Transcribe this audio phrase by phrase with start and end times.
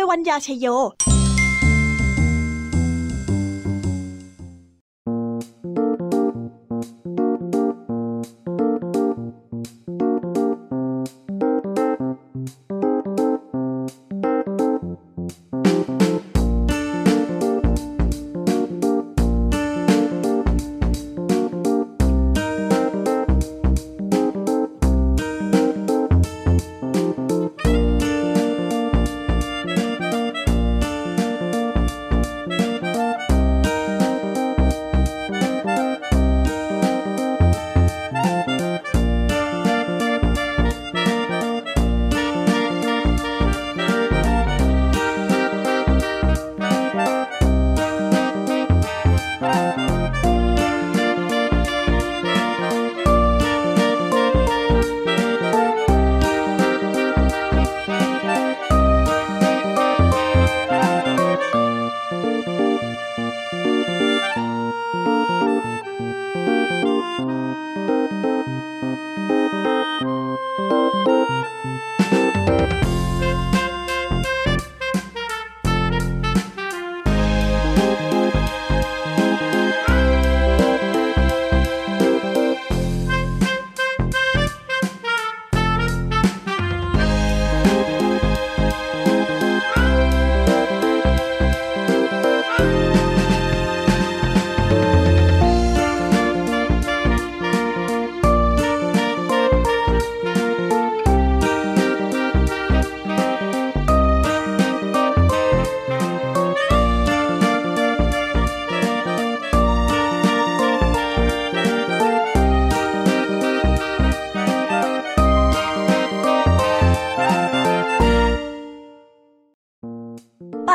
[0.00, 0.66] ยวัญญาชยโย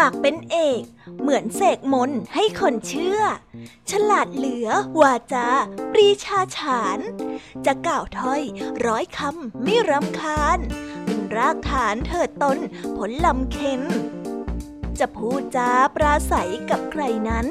[0.10, 0.84] ากเป็นเอก
[1.22, 3.20] เหมือนเสกมนให้คนเชื่อ
[3.92, 4.70] ฉลาดเหลือ
[5.02, 5.48] วาจา
[5.92, 7.00] ปรีชาฉาน
[7.66, 8.42] จะกล่าวถ้อย
[8.86, 10.58] ร้อยคำไม่รำคาญ
[11.06, 12.58] เป็นรากฐานเถิดตน
[12.98, 13.82] ผลลำเค็น
[15.00, 17.46] จะพูดจาปราศัยกับใครนั้น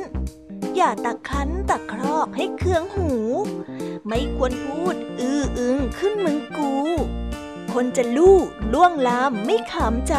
[0.77, 3.13] อย่าตักคันตักครอกให้เคืองหู
[4.09, 6.75] ไม่ควรพูดอื้ออึงขึ้นมึงกู
[7.73, 8.37] คนจะลู่
[8.73, 10.15] ล่วงลามไม่ขำใจ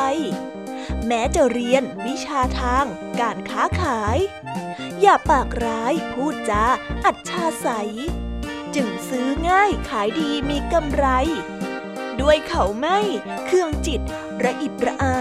[1.07, 2.85] แม้จะเรียนวิชาทาง
[3.21, 4.17] การค้าขาย
[5.01, 6.63] อย่าปากร้ายพูดจา
[7.05, 7.67] อัจฉาใส
[8.75, 11.07] จึงซื้อง่ายขายดีมีกำไร
[12.21, 12.99] ด้วยเขาไม่
[13.45, 14.01] เครื่องจิต
[14.43, 15.17] ระอิบระอา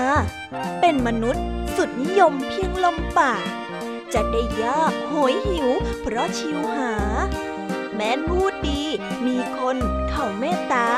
[0.80, 1.44] เป็นมนุษย์
[1.76, 3.42] สุดนิยมเพียงลมปาก
[4.14, 5.68] จะได้ยากหอยหิว
[6.00, 6.92] เพราะชิวหา
[7.94, 8.82] แม้นพูดดี
[9.26, 9.76] มีคน
[10.08, 10.90] เขาเมตตา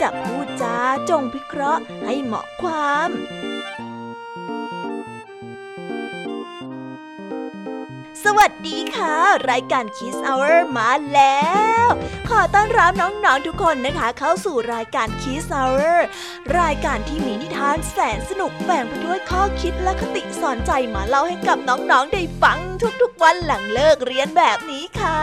[0.00, 0.76] จะพูดจา
[1.10, 3.10] จงพิเคราะห์ให้เหมาะความ
[8.24, 9.14] สวัสดีค่ะ
[9.50, 11.44] รายการ Kiss Hour มาแล้
[11.84, 11.86] ว
[12.28, 15.96] ขอต้อนรับน้องๆทุกคนนะคะ เข้าสู่รายการ Kiss Hour
[16.60, 22.58] รายการที่มีนิทานแสนสนุกแฝงไปด้วยข้อคิดและคติสอนใจมาเล่าให้กับน้องๆได้ฟัง
[23.02, 25.20] ทุกๆวันหลังเลิกเรียนแบบนี้ค่ะ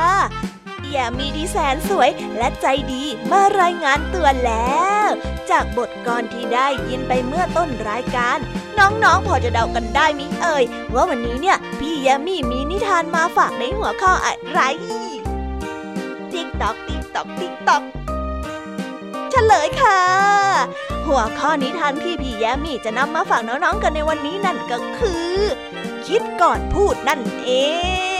[0.91, 5.07] อย่มีดีแสนสวยและใจดีมารายงานตัวแล้ว
[5.49, 8.37] จากบทกลอนที่ได้ยินไปเมื่อต้นรายการ
[8.79, 10.63] น้องๆพอจะเดากันได้ไหมเอ่ย
[10.93, 14.59] ว่าวันนี้เนี่ย พี่แยมมี่มีนิทานมาฝากในหัวข้ออะไร
[16.31, 17.81] ติ๊กตอกติ๊กตอกติ๊กตอก
[19.31, 20.01] เฉลยค่ะ
[21.07, 25.37] หัวข้อนิทานที่พี่แยมมี่จะนำมาฝากน้องๆกันในวันนี้นั่นก็คือ
[26.07, 27.51] คิดก่อนพูดนั่นเอ
[28.15, 28.16] ง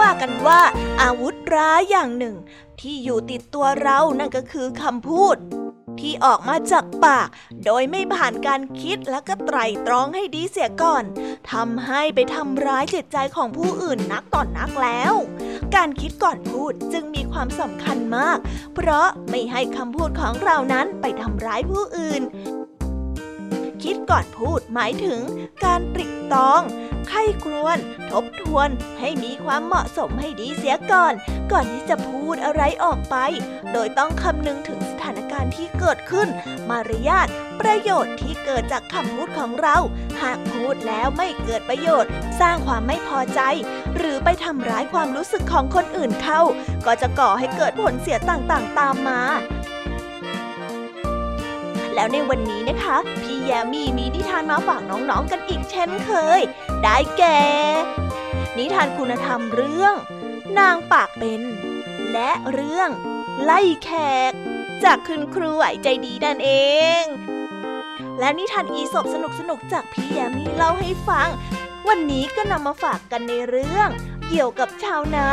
[0.00, 0.60] ว่ากันว่า
[1.02, 2.36] อาวุธร้ายอย่างหนึ่ง
[2.80, 5.36] ที่อยู่ติดตัวเรานั่นก็คือคำพูด
[6.00, 7.28] ที่ออกมาจากปาก
[7.64, 11.04] โดยไม่ผ่านการคิดและก็ไตรตรองให้ดีเสียก่อน
[11.52, 15.14] ทำให้ไปทำร้ายจิตใจของผู้อื่นนักต่อนนักแล้ว
[15.76, 18.38] การคิดก่อนพูดจึงมีความสำคัญมาก
[18.74, 22.22] เพราะไม่ให้คำพูดของเรานั้นไปทำร้ายผู้อื่น
[23.84, 25.20] คิดก่อนพูดหมายถึง
[25.64, 26.62] การตริตอง
[27.08, 27.78] ไข้ครวน
[28.10, 28.68] ทบทวน
[29.00, 31.12] ให้มีความเหมาะสมให้ดีเสียก่อน
[31.52, 33.16] ก่อนที่จะพูดอะไรออกไป
[33.72, 36.28] โดยต้องคำนึงถึงสถานการณ์ที่เกิดขึ้น
[36.70, 37.28] มารยาท
[37.60, 39.76] ประโยชน์ที่เกิดจากคำพูดของเรา
[40.22, 43.40] หากพูดแล้วไม่เกิดประโยชน์ สร้างความไม่พอใจ
[43.96, 46.40] หรือไปทำร้ายความรู้สึกของคนอื่นเข้า
[46.86, 49.20] ก็จะก่อให้เกิดผลเสียต่างๆ ตามมา
[51.94, 56.40] แล้วในวันนี้นะคะ พี่แยมมี่มีนิทานมาฝากน้องๆกันอีกเช่นเคย
[56.82, 57.42] ได้แก่
[58.58, 59.94] นิทานคุณธรรมเรื่อง
[60.58, 61.42] นางปากเป็น
[62.12, 62.88] และเรื่อง
[63.42, 63.90] ไล่แข
[64.30, 64.32] ก
[64.84, 66.50] จากคุณครูไหวใจดีนั่นเอ
[67.02, 67.04] ง
[68.18, 69.16] และนิทานอีสบส
[69.50, 71.28] นุกๆจากพี่แยมี่เล่าให้ฟัง
[71.88, 73.88] วันนี้ก็นำมาฝากกันในเรื่อง
[74.28, 75.26] เกี่ยวกับชาวนา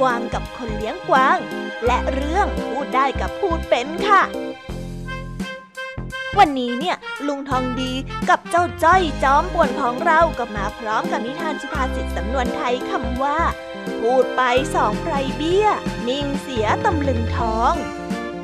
[0.00, 1.38] กวางกับคนเลี้ยงกวาง
[1.86, 4.22] และเรื่องพูดได้กับพูดเป็นค่ะ
[6.38, 6.96] วันนี้เนี่ย
[7.26, 7.92] ลุงทองดี
[8.28, 13.38] กับเจ้าจ้อยจอมป่วนของเราก็มาพร้อมกับนิทานสุภาษิตสำนวนไทยคำว่า
[14.00, 14.42] พูดไป
[14.74, 15.66] สองไพรเบี้ย
[16.08, 17.74] นิ่งเสียตำลึงทอง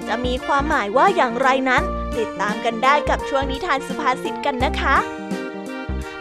[0.08, 1.82] จะมีความหมายว่าอย่างไรนั้น
[2.19, 4.96] ติดตามกันได้กับช่วงนิทานสุภาษิตกันนะคะ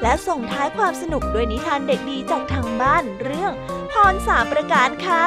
[0.01, 3.53] และส่งท้ายความสนุกด้วยนิทานเด็กดีจากทางบ้านเรื่อง
[3.91, 5.25] พรสามประการค่ะ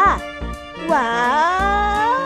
[0.93, 1.13] ว้า
[2.19, 2.20] ว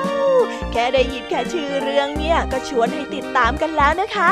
[0.76, 4.30] แค่ได้ยินแค่ชื่อเรื่องเนี่ยก็ชวนให้ติดตามกันแล้วนะคะ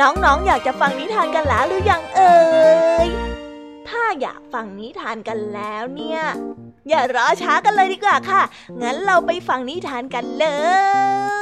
[0.00, 2.36] น้องๆออยากจะฟังนิทานกันแล้วหรือยังเอ่
[3.06, 3.08] ย
[3.88, 6.20] ถ้าอยากฟังนิทานกันแล้วเนี่ย
[6.88, 8.42] อย่ารอช้ากันเลยดีกว่าค่ะ
[8.82, 10.46] งั้นเราไปฟังนิทานกันเล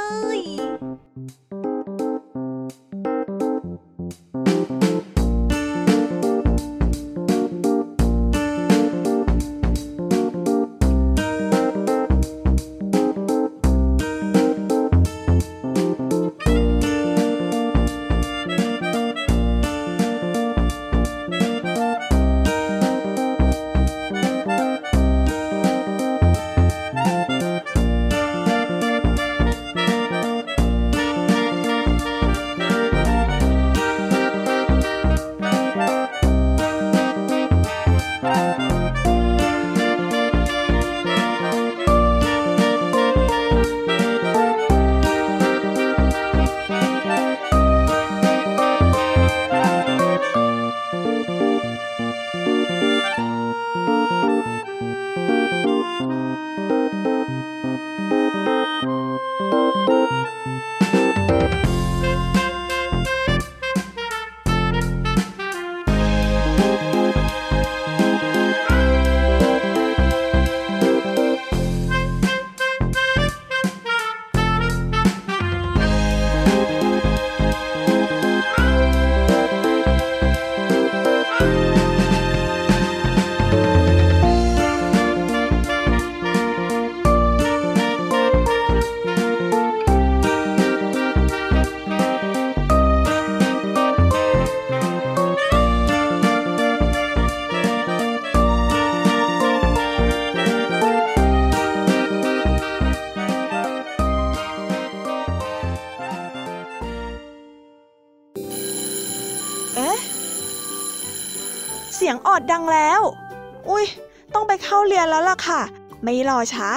[115.01, 115.61] ียนแล้วล่ะค่ะ
[116.03, 116.69] ไม่รอช้า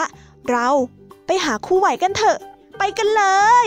[0.50, 0.68] เรา
[1.26, 2.38] ไปหาคู่ไหวกันเถอะ
[2.78, 3.22] ไปกันเล
[3.64, 3.66] ย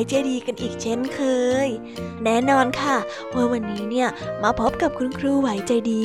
[0.00, 1.20] คุณครูไหวเจดีกันอีกเช่นเค
[1.66, 1.68] ย
[2.24, 2.96] แน่นอนค่ะ
[3.34, 4.08] ว่าวันนี้เนี่ย
[4.42, 6.04] มาพบกับคุณครูไหวใจดี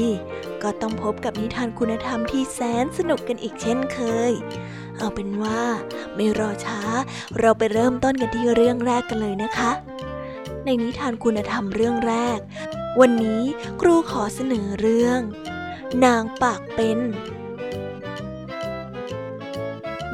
[0.64, 4.00] ก็ต้องพบกับนิทานคุณธรรมที่แสนสนุกกันอีกเช่นเค
[4.30, 4.32] ย
[4.98, 5.62] เอาเป็นว่า
[6.16, 6.82] ไม่รอช้า
[7.40, 9.72] เราไปเริ่มต้นกันที่เรื่องแรกกันเลยนะคะ
[10.66, 12.40] ในนิทานคุณธรรมเรื่องแรก
[13.02, 13.42] วันนี้
[13.82, 15.20] ครูขอเสนอเรื่อง
[16.06, 17.00] นางปากเป็น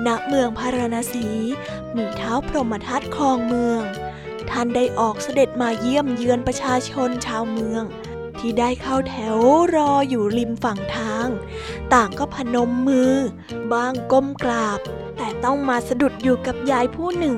[0.08, 1.28] ณเมืองพาราณสี
[1.96, 3.84] มีเท้าพรหมทัตครองเมือง
[4.50, 7.84] ท่านได้ออกเสด็จมาเยี่ยมเยือนประชาชนชาวเมือง
[8.40, 9.38] ที่ได้เข้าแถว
[9.76, 11.28] รออยู่ริมฝั่งทาง
[11.94, 13.14] ต่างก็พนมมือ
[13.74, 14.80] บ้างก้มกราบ
[15.18, 17.38] แต่ต้องมาสะดุดอยู่กับยายผู้หนึ่ง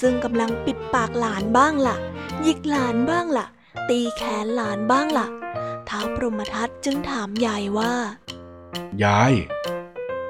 [0.00, 1.96] ซึ่งกำลังปิดปากหลานบ้างละ่ะ
[2.42, 3.46] หยิกหลานบ้างละ่ะ
[3.88, 5.26] ตีแขนหลานบ้างละ่ะ
[5.88, 7.92] ท้าวพรหมทัตจึงถามยายว่า
[9.04, 9.32] ยาย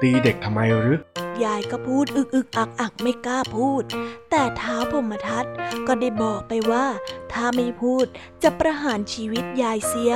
[0.01, 0.99] ตีเด็กทำไมหรือ
[1.43, 3.83] ยายก็พูดอึกอึกอักอักไม่กล้าพูด
[4.29, 5.45] แต่เท้าพมทัต
[5.87, 6.85] ก็ได้บอกไปว่า
[7.31, 8.05] ถ้าไม่พูด
[8.43, 10.13] จะประหารชีวิตยายเสีย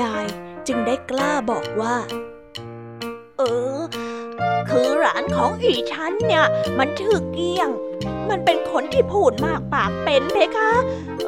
[0.00, 0.26] ยาย
[0.66, 1.96] จึงได้กล้าบอกว่า
[3.38, 3.42] เอ
[3.78, 3.80] อ
[4.68, 6.46] คือหลานของอีฉันเนี่ย
[6.78, 7.68] มันถือเกี้ยง
[8.30, 10.72] มันเป็นคนที่พูดมากปากเป็นเพคะ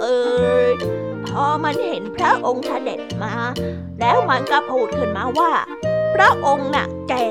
[0.01, 0.05] เอ
[0.63, 0.65] อ
[1.27, 3.35] พอมันเห็นพระองค์เสด็จมา
[4.01, 5.53] แล้วมันก็พูดขึ้นมาว่า
[6.15, 7.27] พระองค์น่ะ แก่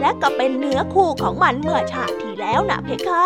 [0.00, 3.24] และก็เป็นเนื้อคู่ของมันเมื่อชาติที่แล้วน่ะเพคะ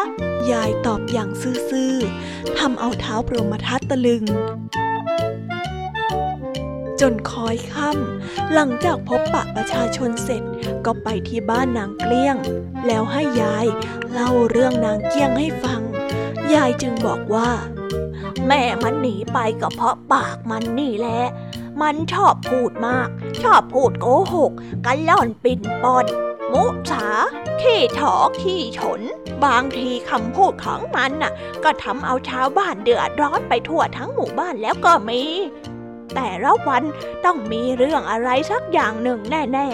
[0.50, 1.30] ยายตอบอย่าง
[1.68, 4.24] ซื่อๆทำเอาเท้าพรหมทัตตะลึง
[7.00, 10.42] จนคอยค่ำหลังจากพบปะประชาชนเสร็จ
[10.84, 12.36] ก็ไปที่บ้านนางเกลี้ยง
[12.86, 13.66] แล้วให้ยาย
[14.12, 15.80] เล่าเรื่องนางเกี้ยงให้ฟัง
[16.54, 17.50] ยายจึงบอกว่า
[18.46, 21.20] แม่มันหนีไปก็เพราะปากมันนี่แหละ
[21.82, 23.08] มันชอบพูดมาก
[23.42, 24.52] ชอบพูดโกหก
[24.86, 26.06] กันล่อนปิ่นปอน
[26.52, 27.06] มุสา
[27.60, 29.00] ขี้ถอขี้ฉน
[29.44, 31.32] บางทีคำพูดของมันน่ะ
[31.64, 35.22] ก็ทำเอาชาวบ้านเดือดร้อนไปทั่วทั้งหมู่บ้านแล้วก็มี
[36.14, 36.82] แต่ละวัน
[37.24, 39.68] ต้องมีเรื่องอะไรสักอย่างหนึ่งแน่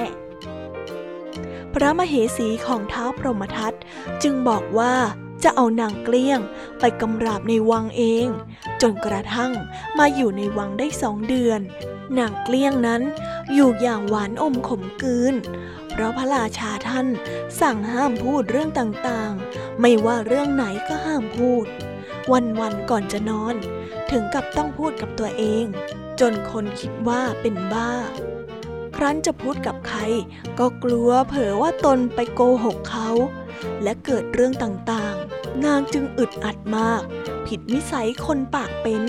[0.80, 3.72] ๆพระมเหสีของเท้าพรหมทัต
[4.22, 4.94] จึงบอกว่า
[5.44, 6.40] จะเอานางเกลี้ยง
[6.80, 8.26] ไปกำราบในวังเอง
[8.82, 9.52] จนกระทั่ง
[9.98, 11.60] มาอยู่ในวังได้สองเดือน
[12.18, 13.02] นางเกลี้ยงนั้น
[13.54, 15.34] อยู่อย่างหวานอมขมกืน
[15.90, 17.06] เพราะพระราชาท่าน
[17.60, 21.66] สั่งห้ามพูดเรื่องต่างๆ ไม่ว่าเรื่องไหนก็ห้ามพูด
[22.60, 23.54] วันๆก่อนจะนอน
[24.10, 25.64] ถึงกับต้องพูดกับตัวเอง
[26.20, 27.92] จนคนคิดว่าเป็นบ้า
[28.96, 30.00] ครั้นจะพูดกับใคร
[30.58, 33.10] ก็กลัวเผลอว่าตนไปโกหกเขา
[33.82, 35.09] และเกิดเรื่องต่างๆ
[35.64, 37.02] นางจึงอึดอัดมาก
[37.46, 39.02] ผิดวิสัยคนปากเป็น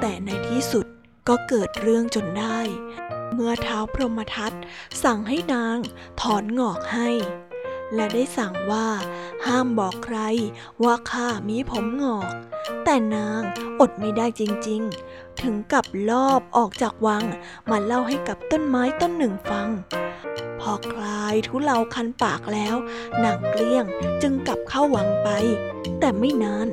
[0.00, 0.86] แต่ในที่สุด
[1.28, 2.58] ก็เกิดเรื่องจนได้
[3.32, 4.52] เมื่อเท้าพรหมทัต
[5.04, 5.76] สั่งให้นาง
[6.20, 7.10] ถอนงอกให้
[7.94, 8.86] และได้สั่งว่า
[9.46, 10.18] ห้ามบอกใคร
[10.82, 12.28] ว่าข้ามีผมงอก
[12.84, 13.40] แต่นาง
[13.80, 17.24] อดไม่ได้จริงๆ ถึงกับลอบออกจากวัง
[17.70, 19.68] มาเล่าให้กับต้นไม้ต้นหนึ่งฟัง
[20.60, 22.76] พอคลายทุเลาคันปากแล้ว
[23.24, 23.84] นางเกลี้ยง
[24.22, 25.28] จึงกลับเข้าวังไป
[26.00, 26.68] แต่ไม่นาน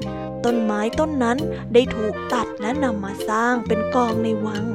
[0.46, 1.38] ต้นไม้ต้นนั้น
[1.74, 4.66] ได้ถูกตัดและนำมาสร้างเป็นกองในวัง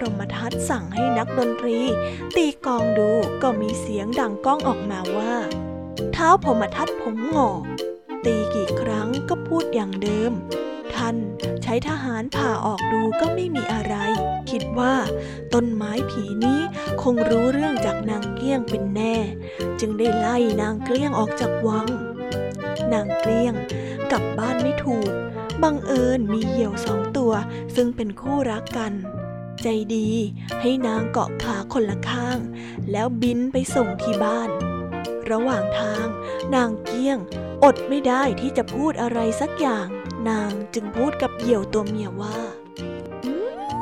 [0.00, 1.78] พรหมทัตสั่งให้นักดนตรี
[2.36, 3.10] ตีกองดู
[3.42, 5.34] ก็มีเสียงดังก้องออกมาว่า
[6.12, 7.62] เท้าพรหมทัตผมหงอก
[8.24, 10.32] ตีกี่ครั้งก็พูดอย่างเดิม
[10.94, 11.16] ท่าน
[11.62, 13.94] ใช้ทหารผ่าออกดูก็ไม่มีอะไร
[14.50, 14.94] คิดว่า
[15.54, 16.60] ต้นไม้ผีนี้
[17.02, 19.16] คงรู้เรื่องจากนางเกี้ยงเป็นแน่
[19.80, 21.86] จึงได้ไล่นางเกลี้ยงออกจากวัง
[22.92, 23.54] นางเกลี้ยง
[24.12, 25.10] กลับบ้านไม่ถูก
[25.62, 27.32] บังเอิญมีเหยี่ยวสองตัว
[27.74, 28.94] ซึ่งเป็นคู่รักกัน
[29.62, 30.10] ใจดี
[30.60, 32.38] ให้นางเกาะขาคนละข้าง
[32.90, 34.50] แล้วบินไปส่งที่บ้าน
[35.30, 36.06] ระหว่างทาง
[36.54, 37.18] นางเกี้ยง
[37.64, 39.86] อดไม่ได้ที่จะพูดอะไรสักอย่าง
[40.28, 42.38] นางจึงพูดกับเหยี่ยวตัวเมียว่า
[43.24, 43.32] อื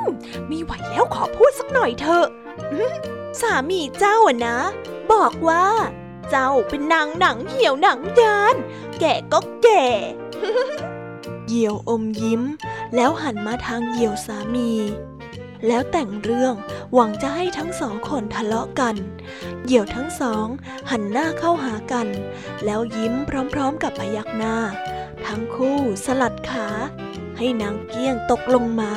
[0.07, 0.09] ม
[0.51, 2.27] มีไหวแล้วขอพูดสักหน่อยเถอะ
[3.41, 4.59] สามีเจ้าอะนะ
[5.13, 5.67] บอกว่า
[6.31, 8.55] เจ้าเป็นนางหนังเหี่ยวหนังยาน
[9.01, 9.87] แก่ก็แก่
[11.47, 12.43] เหยี่ยวอมยิ้ม
[12.95, 14.71] แล้วหันมาทางเหยี่ยวสามี
[15.67, 16.55] แล้วแต่งเรื่อง
[16.95, 18.97] หวังจะให้ทั้งสองคนทะเลาะกัน
[19.65, 20.47] เหยี่ยวทั้งสอง
[20.91, 22.09] หันหน้าเข้าหากัน
[22.65, 23.15] แล้วยิ้ม
[23.53, 24.57] พร้อมๆกับพยักหน้า
[25.27, 26.69] ทั้งคู่สลัดขา
[27.38, 28.93] ให้นางเกี้ยงตกลงมา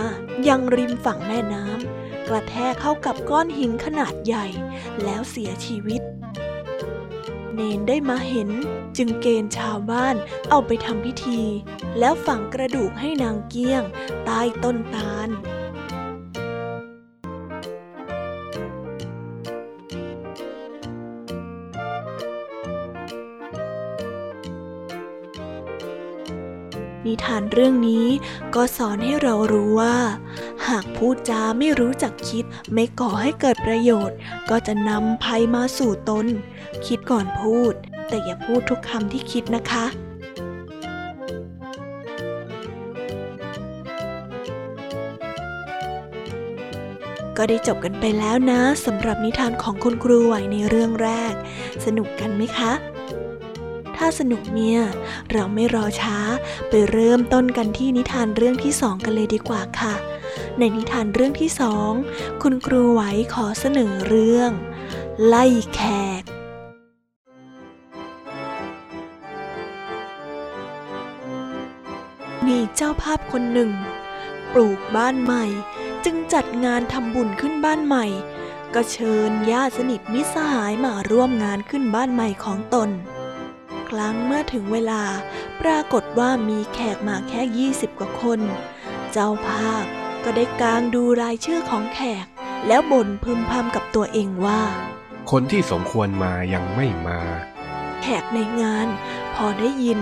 [0.48, 4.46] ยังริมฝั่งแม่น้ำกระแทกเข้ากับก้อนหินขนาดใหญ่
[5.04, 6.02] แล้วเสียชีวิต
[7.54, 8.50] เนนได้มาเห็น
[8.98, 10.16] จึงเกณฑ์ชาวบ้าน
[10.50, 11.42] เอาไปทำพิธี
[12.00, 13.84] แล้วฝังกระดูกให้นางเกี้ยง
[14.26, 15.30] ใต้ต้นตาล
[27.12, 28.08] นิทานเรื่องนี้
[28.56, 29.98] ก็สอนให้เรารู้ว่า
[30.68, 34.18] หากพูดจาไม่รู้จักคิดไม่ก่อให้เกิดประโยชน์
[34.50, 36.26] ก็จะนำภัยมาสู่ตน
[36.86, 37.74] คิดก่อนพูด
[38.08, 39.86] แต่อย่าพูดทุกคำที่คิดนะคะ
[47.38, 51.34] ก็ได้จบกันไปแล้วนะสำหรับนิทานของคุณครูไหวในเรื่องแรก
[51.86, 52.72] สนุกกันไหมคะ
[54.04, 54.82] ถ้าสนุกเนี่ย
[55.32, 56.18] เราไม่รอช้า
[56.70, 59.94] ไปเริ่มต้นกันที่นิทานเรื่องที่สองกันเลยดีกว่าค่ะ
[60.58, 61.92] ในนิทานเรื่องที่สอง
[62.42, 63.02] คุณครูไหว
[63.34, 64.52] ขอเสนอเรื่อง
[65.26, 65.82] ไล่แข
[66.22, 66.24] ก
[72.48, 73.72] มีเจ้าภาพคนหนึ่ง
[74.54, 75.46] ปลูกบ้านใหม่
[76.06, 78.06] จึงจัดงานทำบุญขึ้นบ้านใหม่
[78.74, 82.92] ก็เชิญญาติสนิทมิสหายมาร่วมงานขึ้นบ้านใหม่ของตน
[83.92, 85.04] ครั้งเมื่อถึงเวลา
[85.62, 88.40] ปรากฏว่ามีแขกมาแค่ยี่สิบกว่าคน
[89.12, 89.86] เจ้าภาพ
[90.24, 92.26] ก็ได้กางดูรายชื่อของแขก
[92.68, 94.62] แล้วบ่นพึมพำกับตัวเองว่า
[95.32, 97.20] คนที่สมควรมายังไม่มา
[98.02, 98.88] แขกในงาน
[99.36, 100.00] พอได้ยิน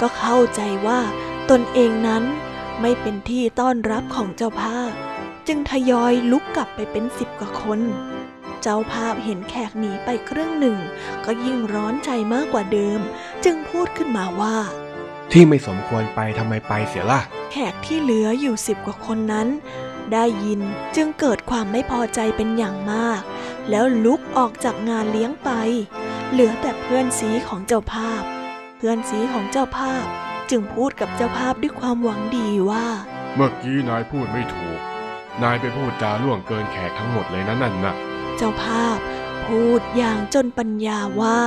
[0.00, 1.00] ก็เข้าใจว่า
[1.50, 2.24] ตนเองนั้น
[2.80, 4.90] ไม่เป็นที่ต้อนรับของเจ้าภาพ
[5.46, 7.80] จึงทยอยลุกกลับไปเป็นสิบกว่าคน
[8.66, 10.78] เจ้าภาพเห็นแขกหนีไปครึ่งหนึ่ง
[11.24, 13.00] ก็ยิ่งร้อนใจมากกว่าเดิม
[13.44, 14.56] จึงพูดขึ้นมาว่า
[15.32, 17.20] ที่ไม่สมควรไปทำไมไปเสียล่ะ
[17.52, 19.48] แขกที่เหลืออยู่สิบกว่าคนนั้น
[20.12, 20.60] ได้ยิน
[20.96, 23.20] จึงเกิดความไม่พอใจเป็นอย่างมาก
[23.70, 25.50] แล้วลุกออกจากงานเลี้ยงไป
[26.30, 28.22] เหลือแต่เพื่อนสีของเจ้าภาพ
[28.76, 30.06] เพื่อนสีของเจ้าภาพ
[30.50, 32.86] จึงพูดกับเจ้าภาพด้วยความหวังดีว่า
[33.34, 34.78] เมื่อกี้นายพูดไม่ถูก
[35.42, 37.96] นายไปพูดจาล่วงเกินแขกทั้งหมดเลยนะนั่นนะ
[38.36, 38.98] เจ้าภาพ
[39.44, 41.38] พูดอย่างจนปัญญาว่า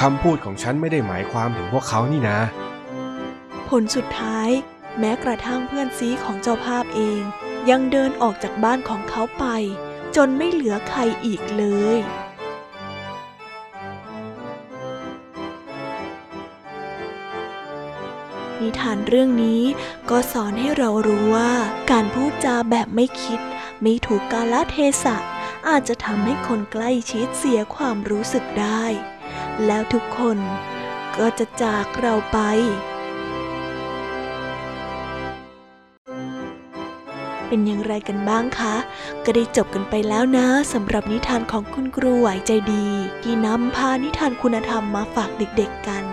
[0.00, 2.40] คำพูดของฉันไม่ได้หมายความถึงพวกเขานี่นะ
[3.68, 4.48] ผลสุดท้าย
[4.98, 7.22] แม้กระทั่งเพื่อนซีของเจ้าภาพเอง
[7.70, 9.44] ยังเดินออกจากบ้านของเขาไป
[10.16, 11.64] จนไม่เหลือใครอีกเล
[11.96, 11.98] ย
[18.60, 19.62] นิทานเรื่องนี้
[20.10, 21.52] ก็สอนให้เรารู้ว่า
[21.90, 23.40] การพูดจาแบบไม่คิด
[23.82, 25.16] ไม่ถูกกาลเทศะ
[25.68, 28.84] อาจจะทำให้คนใกล้ชิดเสียความรู้สึกได้
[29.66, 30.38] แล้วทุกคน
[31.18, 32.38] ก็จะจากเราไป
[37.46, 38.76] เป็นอย่างไรกันบ้างคะ
[39.24, 42.86] ก็ได้จบกันไปแล้วนะสำหรับนิทานของคุณครูไหวใจดี
[43.22, 46.04] ที่นำพานิทานคุณธรรมมาฝากเด็กๆกัน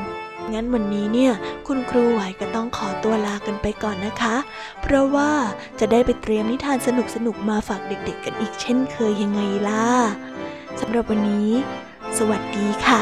[0.54, 1.34] งั้นวันนี้เนี่ย
[1.68, 4.36] คุณครูไหวก็ต้องขอตัวลากันไปก่อนนะคะ
[4.82, 5.32] เพราะว่า
[5.80, 6.90] จะได้ไปเตรียมนิทานส
[7.26, 9.86] นุกๆมาฝากเด็กๆ กันอีกเช่นเคยยังไงล่ะ
[10.80, 11.52] สำหรับวันนี้
[12.18, 13.02] สวัสดีค่ะ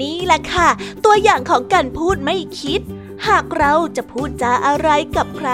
[0.00, 0.68] นี่แหละค่ะ
[1.04, 2.82] ตัวอย่างของการพูดไม่คิด
[3.28, 5.50] หากเราจะพูดจาอะไรกับใคร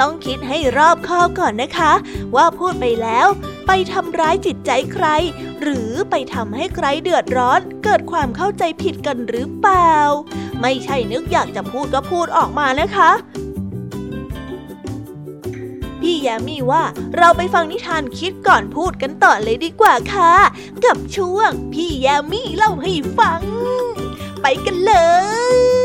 [0.00, 1.92] ต้องคิดให้รอบคอบก่อนนะคะ
[2.36, 3.26] ว่าพูดไปแล้ว
[3.66, 5.06] ไปทำร้ายจิตใจใคร
[5.62, 9.96] หรือไปทำให้ใครเดือดร้อน เกิดความเข้าใจผิดกันหรือเปล่า
[10.60, 13.10] ไม่ใช่นึกอยากจะพูดก็พูดออกมานะคะ
[16.00, 16.82] พี่แยมี่ว่า
[17.16, 20.32] เราไปฟังนิทานคิดก่อนพูดกันต่อเลยดีกว่าค่ะ
[20.84, 23.42] กับช่วงพี่แยมี่เล่าให้ฟัง
[24.42, 24.92] ไปกันเล
[25.56, 25.81] ย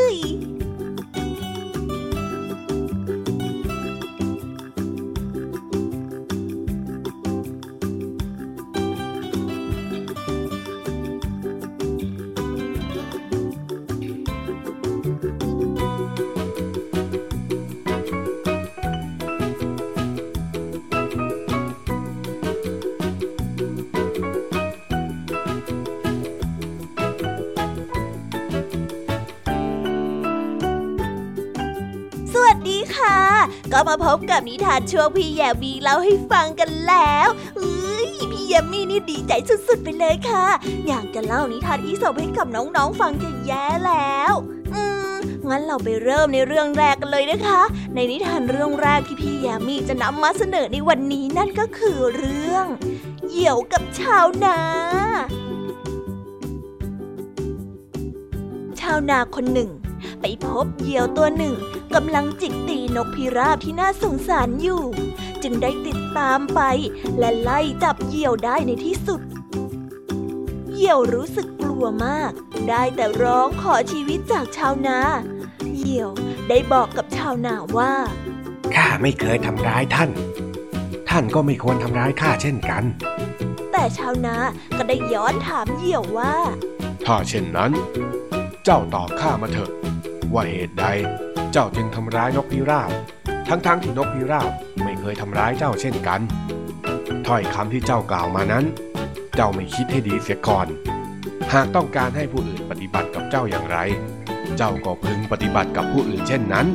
[34.08, 39.34] พบกับนิทานช่วงพี่แยมีเล่าให้ฟังกันแล้วเอ้ยพี่แยมี่นี่ดีใจ
[39.67, 40.46] สุดๆไปเลยค่ะ
[40.88, 44.34] อยากจะเล่านิทานอีสปให้กับน้องๆฟังจะแย่แล้ว
[44.74, 44.82] อื
[45.13, 45.15] ม
[45.50, 47.62] งั้นเราไปเริ่มในเรื่องแรกกันเลยนะคะ
[47.96, 52.65] ในนิทานเรื่องแรกที่พี่แยมี่จะนำมาเสนอในวันนี้นั่นก็คือเรื่อง
[53.28, 54.60] เหยี่ยวกับชาวนา
[58.80, 59.72] ชาวนาคนหนึ่ง
[60.21, 61.55] ไปพบเหยี่ยวตัวหนึ่ง
[61.95, 64.83] กำลังจิกตีนกพิราบที่น่าสงสารอยู่
[65.43, 66.62] จึงได้ติดตามไป
[67.19, 69.21] และไล่จับเหยี่ยวได้ในที่สุด
[70.71, 72.31] เหยี่ยวรู้สึกกลัวมาก
[72.69, 74.99] ได้แต่ร้องขอชีวิตจากชาวนา
[75.75, 76.10] เหยี่ยว
[76.49, 77.93] ได้บอกกับชาวนาว่า
[78.75, 80.10] ข้าไม่เคยทำร้ายท่าน
[81.10, 82.83] ท่านก็ไม่ควรทำร้ายข้าเช่นกัน
[83.71, 84.36] แต่ชาวนา
[84.77, 86.36] ก็ได้ย้อนถามเหยี่ยวว่า
[87.05, 87.71] ถ้าเช่นนั้น
[88.69, 89.71] เจ้าตอบข้ามาเถอะ
[90.34, 90.86] ว่าเหตุใด
[91.51, 92.91] เจ้าจึงทำร้ายนกพิราบ
[93.47, 94.51] ทั้งๆทที่นกพิราบ
[94.84, 96.19] ไม่เคยทำร้ายเจ้าเช่นกัน
[97.27, 98.65] ถ้อยคำที่เจ้ากล่าวมานั้น
[99.36, 100.67] เจ้าไม่คิดให้ดีเสียก่อน
[101.53, 103.77] หากต้องการให้ผู้อื่นปฏิบัติกับเจ้าอย่างไร
[104.58, 106.67] เจ้าก็พึงปฏิบัติกับผู้อื่นเช่นนั้น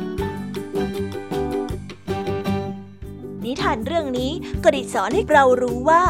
[3.45, 4.31] นิทานเรื่องนี้
[4.63, 6.03] ก็ได้สอนให้เรารู้ว่า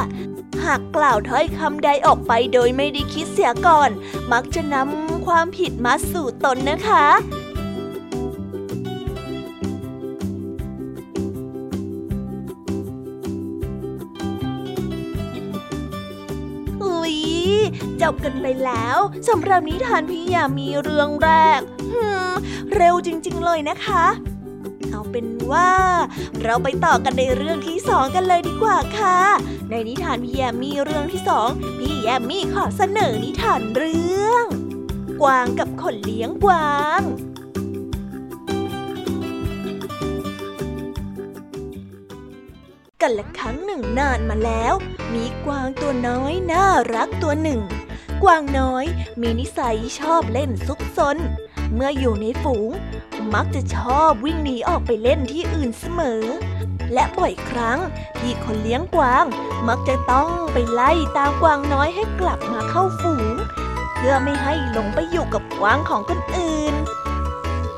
[0.64, 3.90] หากกล่าวถ้อยคำใดออกไปโดยไม่ได้คิดเสียก่อน
[4.32, 7.06] มักจะนำ ความผิดมาสู่ตนนะคะ
[16.82, 17.16] อุ๊ย
[18.02, 18.96] จบกันไปแล้ว
[19.28, 21.60] สำหรับนิทานพี่ยามีเรื่องแรก
[22.74, 24.04] เร็วจริง ๆ เลยนะคะ
[24.90, 25.70] เอาเป็นว่า
[26.42, 29.18] เราไปต่อกันในเรื่องที่สองกันเลยดีกว่าค่ะ
[29.70, 34.46] ในนิทานพี่แยมมีเรื่องที่สองพี่แยมมีขอเสนอนิทานเรื่อง
[35.20, 37.02] กวางกับคนเลี้ยงกวาง
[43.00, 44.74] กันละครั้งหนึ่งนานมาแล้ว
[45.14, 47.60] มีกวางตัวน้อยน่ารักตัวหนึ่ง
[48.22, 48.84] กวางน้อย
[49.20, 51.18] มีนิสัยชอบเล่นซุกซน
[51.74, 52.70] เมื่ออยู่ในฝูง
[53.34, 56.22] มักจะชอบวิ่งหนีออกไปเล่นที่อื่นเสมอ
[56.92, 57.78] และบ่อยครั้ง
[58.18, 59.24] ที่คนเลี้ยงกวาง
[59.68, 63.31] มักจะต้องไปไล่ตามกวางน้อยให้กลับมาเข้าฝูง
[64.04, 66.74] พื่อไม่ให้หลงไปอยู่กับกวางของคนอื่น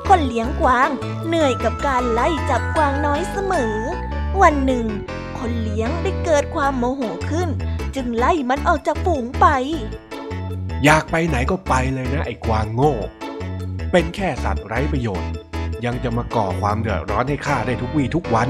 [0.09, 0.89] คนเลี้ยงกวาง
[1.27, 3.77] เหนื่อยกับการไล่จับกวางน้อยเสมอ
[4.43, 4.87] วันหนึ่ง
[5.39, 7.49] คนเลี้ยงได้เกิดความโมโหขึ้น
[7.95, 9.47] จึงไล่มันออกจากฝูงไป
[10.85, 12.93] อยากไปไหนก็ไปเลยนะไอ้กวางโง่
[13.93, 15.31] เป็นแค่สัตว์ไร้ประโยชน์
[15.85, 18.49] ยังจะมาก่อความเดือดร้อนให้ข้าได้ทุกวี่ทุกวัน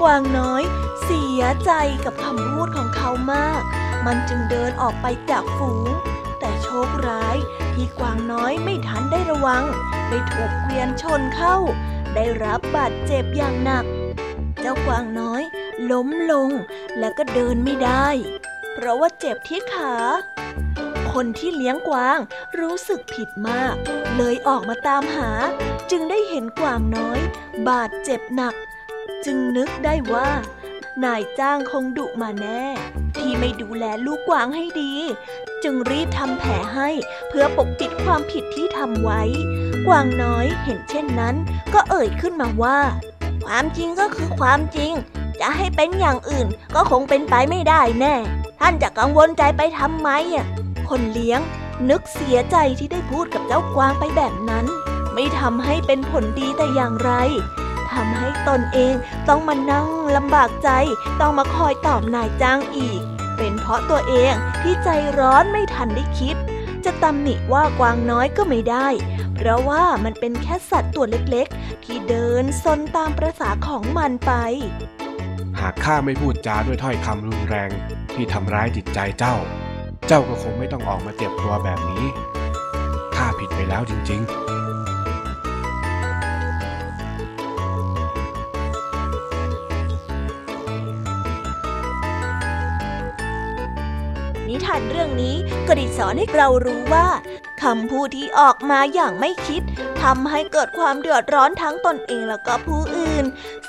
[0.00, 0.62] กวางน้อย
[1.02, 1.70] เสียใจ
[2.04, 3.62] กับคำพูดของเขามาก
[4.06, 5.88] มันจึงเดินออกไปจากฝูง
[6.38, 7.36] แต่โชคร้าย
[7.74, 9.64] ที่กวางน้อยไม่ทันได้ระวัง
[10.08, 11.56] ได้ถูกเกวียนชนเข้า
[12.14, 13.84] ได้รับบาดเจ็บอย่างหนัก
[14.60, 15.42] เจ้ากวางน้อย
[15.90, 16.50] ล้มลง
[16.98, 18.06] แล้วก็เดินไม่ได้
[18.74, 19.94] เพราะว่าเจ็บที่ขา
[21.12, 22.18] คนที่เลี้ยงกวาง
[22.60, 23.74] รู้สึกผิดมาก
[24.16, 25.30] เลยออกมาตามหา
[25.90, 27.20] จึงได้เห็นกวางน้อย
[27.68, 28.54] บาดเจ็บหนัก
[29.24, 30.28] จึงนึกได้ว่า
[31.04, 32.64] นายจ้างคงดุมาแน่
[33.16, 34.94] ที่ไม่ดูแลลูกกวางให้ดี
[35.62, 36.88] จึงรีบทำแผลให้
[37.28, 39.22] เพื่อปกปิดความผิดที่ทำไว้
[39.86, 41.34] กวางน้อยเห็นเช่นนั้น
[41.74, 42.78] ก็เอ่ยขึ้นมาว่า
[43.44, 44.92] ความจริงก็คือความจริง
[45.40, 48.14] จะให้เป็นอย่างอื่นก็คงเป็นไปไม่ได้แน่
[48.60, 50.46] ท่านจะกังวลใจไปทำไมอะ
[50.88, 51.40] คนเลี้ยง
[51.90, 54.66] นึกเสียใจที่ได้พูดกับเจ้ากวางไปแบบนั้น
[55.14, 57.12] ไม่ทำให้เป็นผลดีแต่อย่างไร
[57.94, 58.94] ทำให้ตนเอง
[59.28, 60.70] ต้องมานั่งลำบากใจ
[61.20, 63.00] ต้องมาคอยตอบนายจ้างอีก
[63.36, 66.36] เป็นเพราะตัวเองที่ใจร้อนไม่ทันได้คิด
[66.84, 68.88] จะตำหนิว่ากวางน้อยก็ไม่ได้
[69.34, 74.32] เพราะว่ามันเป็นแค่สัตว์ตัวเล็กๆ ที่เดินซนตามประษาของมันไป
[75.60, 77.70] หากข้าไม่พูดจาด้วยถ้อยคำรุนแรง
[78.14, 79.34] ที่ทำร้ายจิตใจเจ้า
[80.08, 82.04] เจ้าก็คงไม่ต้องออกมาเจ็บตัวแบบนี้
[83.16, 84.51] ข้าผิดไปแล้วจริง ๆ
[94.82, 97.08] ณ์เรื่องนี้ก็ได้สอนให้เรารู้ว่า
[97.62, 99.62] คำพูดที่ออกมาอย่างไม่คิด
[100.02, 103.24] ทำให้เกิดความเดือดร้อนทั้งตนเองแล้วก็ผู้อื่น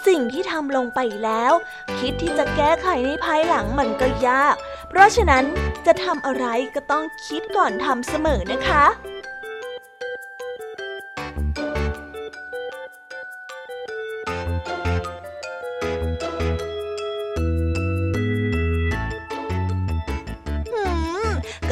[0.08, 1.54] สิ่งที่ทำลงไปแล้ว
[2.00, 4.56] คิดที่จะแก้ไขในภายหลังมันก็ยาก
[4.90, 5.44] เพราะฉะนั้น
[5.86, 6.46] จะทำอะไร
[6.76, 8.86] ก็ต้องคิดก่อนทำเสมอนะคะ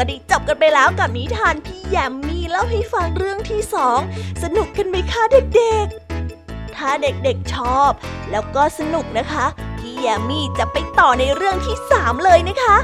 [0.02, 4.00] ก็ได้จบกันไปแล้วกับนิทานพี่แยมมีเล่าให้ฟังเรื่องที่สอง
[4.44, 5.22] สนุกกันไหมคะ
[5.56, 7.92] เด็กๆ ถ้าเด็กๆชอบ
[8.32, 9.46] แล้วก็สนุกนะคะ
[9.78, 12.78] พี่แยมมี่จะไปต่อในเรื่องที่สามเลยนะคะ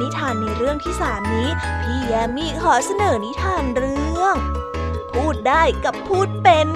[0.00, 1.48] นิทานในเรื่องที่สามนี้
[1.82, 4.34] พี่แยมมี่ขอเสนอนิทานเรื่อง
[5.12, 6.68] พูดได้กับพูดเป็น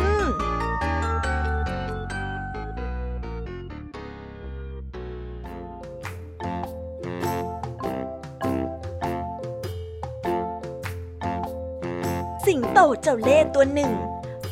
[12.49, 13.93] สิงโตเจ้าเล่ห์ตัวหนึ่ง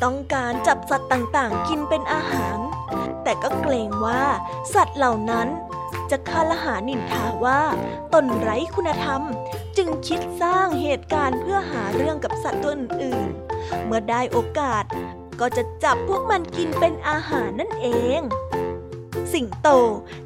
[0.03, 2.57] ต้องการจับสัตว์ต่างๆ กินเป็นอาหาร
[3.23, 4.23] แต่ก็เกรงว่า
[4.73, 5.47] สัตว์เหล่านั้น
[6.11, 7.61] จะคาลหานินทาว่า
[8.13, 9.21] ตนไร้คุณธรรม
[9.77, 14.83] จึงคิดสร้างเหตุการณ์เพื่อหาเรื่องกับสัตว์ตัวอื่นๆ เมื่อได้โอกาส
[15.39, 17.87] ก็จะจับพวกมันกินเป็นอาหารนั่นเอ
[18.19, 18.21] ง
[19.33, 19.69] สิงโต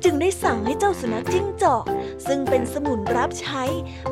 [0.04, 1.86] จึงได้สั่งให้เจ้าสุนัขจิ้งจอก
[2.28, 3.64] ซึ่งเป็นสมุนรับใช้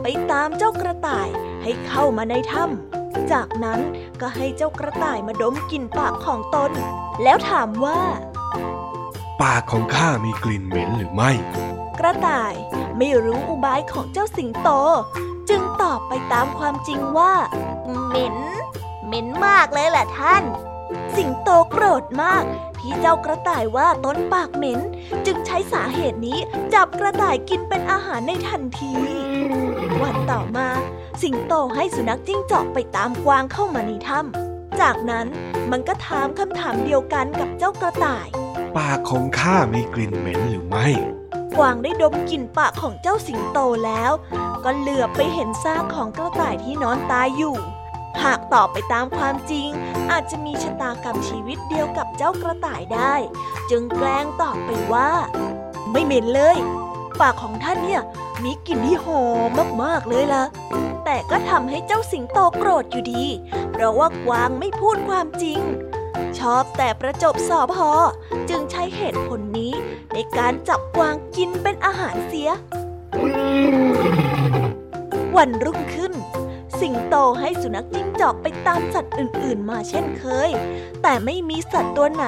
[0.01, 1.27] ไปตามเจ้ากระต่าย
[1.63, 2.98] ให้เข้ามาในถ้ำ
[3.31, 3.79] จากนั้น
[4.21, 6.71] ก็ให้เจ้ากระต่ายมาดมกลิ่นปากของตน
[7.23, 7.99] แล้วถามว่า
[9.41, 11.31] ปากของข้ามีกลิ่นเหม็นหรือไม่
[11.99, 12.53] กระต่าย
[12.97, 14.69] ไม่รู้อุบายของเจ้าสิงโต
[15.49, 17.33] จึงตอบไปตามความจริงว่า
[18.07, 18.37] เหม็น
[19.05, 20.43] เหม็นมากเลยแหละท่าน
[21.15, 22.43] สิงโตโกรธมาก
[22.79, 24.79] ที่เจ้ากระต่ายว่าต้นปากเหม็น
[25.25, 26.39] จึงใช้สาเหตุนี้
[26.73, 28.93] จับกระต่ายกินเป็นอาหารในทันที
[30.01, 30.69] วันต่อมา
[31.21, 35.25] สิงโตให้สุนัขจิ้งจอกไปตามกวางเข้ามาในถ้ำจากนั้น
[35.71, 38.27] มันก็ถามคำถามเดียวกันกับเจ้ากระต่าย
[38.77, 40.87] ปากของข้ามีกลิ่นเหม็นหรือไม่
[41.57, 44.11] กวางได้ดมกลิ่นปากของเจ้าสิงโตแล้ว
[44.63, 47.55] ก็เหลือบไปเห็นซากของกระต่ายที่นอนตายอยู่
[48.23, 49.69] หากตอบไปตามความจริง
[50.11, 53.13] อาจจะมีชะตากรรมชีวิตเดียวกับเจ้ากระต่ายได้
[53.69, 55.09] จึงแกล้งตอบไปว่า
[55.91, 56.57] ไม่เหม็นเลย
[57.19, 58.01] ปากของท่านเนี่ย
[58.43, 59.23] มีกลิ่นที่หอ
[59.57, 60.43] มมากๆเลยล่ะ
[61.05, 63.25] แต่ก็ทำให้เจ้าสิงโตโกรธอยู่ดี
[63.71, 65.59] เพราะว่ากวางไม่พูดความจริง
[66.39, 67.91] ชอบแต่ประจบสอพอ
[68.49, 69.73] จึงใช้เหตุผลนี้
[70.13, 72.49] ในการจับกวางกินเป็นอาหารเสีย
[75.37, 76.08] วันรุ่งขึ้น
[76.81, 80.49] สิงโตให้สุนัขจิ้งจอกไปตามสัตว์อื่นๆ มาเช่นเคย
[81.01, 82.25] แต่ไม่มีสัตว์ตัวไหน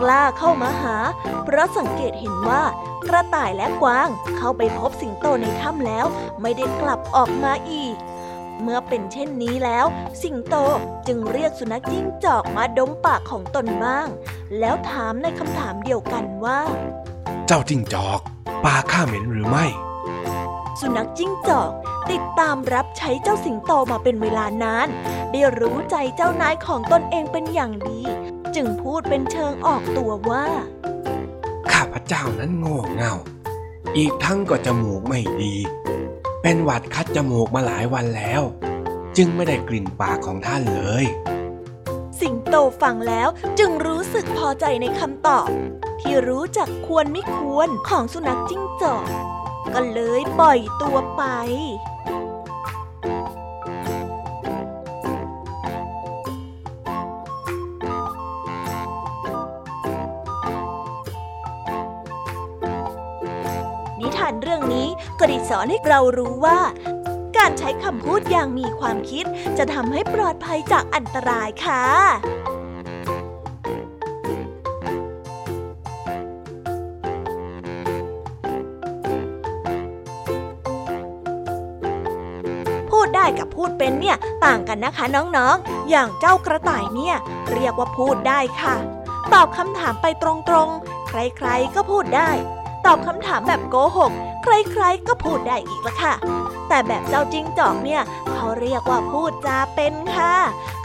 [0.00, 0.96] กล้าเข้ามาหา
[1.44, 2.62] เพราะสังเกตเห็นว่า
[3.08, 6.06] กระต่ายและกวางเข้าไปพบสิงโตในถ้ำแล้ว
[6.40, 7.96] ไม่ได้กลับออกมาอีก
[8.62, 9.86] เมื่อเป็นเช่นนี้แล้ว
[10.22, 10.54] สิงโต
[11.06, 14.06] จึงเรียกสุนัขจิ้งจอกมาดมปากของตนบ้าง
[14.58, 16.58] แล้วถามในคำถามเดียวกันว่า
[17.46, 18.20] เจ้าจิ้งจอก
[18.64, 19.66] ปากข้าเหม็นหรือไม่
[20.80, 21.70] สุนัขจิ้งจอก
[22.10, 24.88] ติดตามรับใช้เจ้าสิงโตมาเป็นเวลานาน
[25.30, 28.00] ได้รู้ใจเจ้านายของตนเองเป็นอย่างดี
[28.54, 30.46] จึงพูดเป็นเชิงออกตัวว่า
[31.72, 33.14] ข้าพเจ้านั้นโง่เง่า
[33.96, 35.54] อีกทั้งก็จมูกไม่ดี
[36.42, 38.42] เป็นหวัดคัดจมูกมาหลายวันแล้ว
[39.16, 41.04] จึงไม่ได้กลิ่นปากของท่านเลย
[42.20, 43.28] สิงโตฟังแล้ว
[43.58, 45.48] จึงรู้สึกพอใจในคำตอบ
[46.00, 49.06] ที่รู้จักควรไม่ควรของสุนัขจิ้งจอก
[49.74, 51.22] ก็เลยปล่อยตัวไป
[64.00, 66.58] นิทานเรื่องนี้ก็ได้สอนให้เรารู้ว่า
[67.36, 69.24] การใช้คำพูดอย่างมีความคิด
[69.58, 71.84] จะทำให้ปลอดภัยจากอันตรายค่ะ
[83.62, 85.04] พูดเป็นเนี่ยต่างกันนะคะ
[85.36, 87.16] น้องๆ อย่างเจ้ากระต่ายเนี่ย
[87.52, 88.74] เรียกว่าพูดได้ค่ะ
[89.32, 92.30] ตอบคำถามไปตรงๆ ใครๆก็พูดได้
[92.86, 96.14] ตอบคำถามแบบโกหก ใครๆก็พูดได้อีกละค่ะ
[96.68, 100.34] แต่แบบเจ้าจิ้งจอกเนี่ยเขาเรียกว่าพูดจาเป็นค่ะ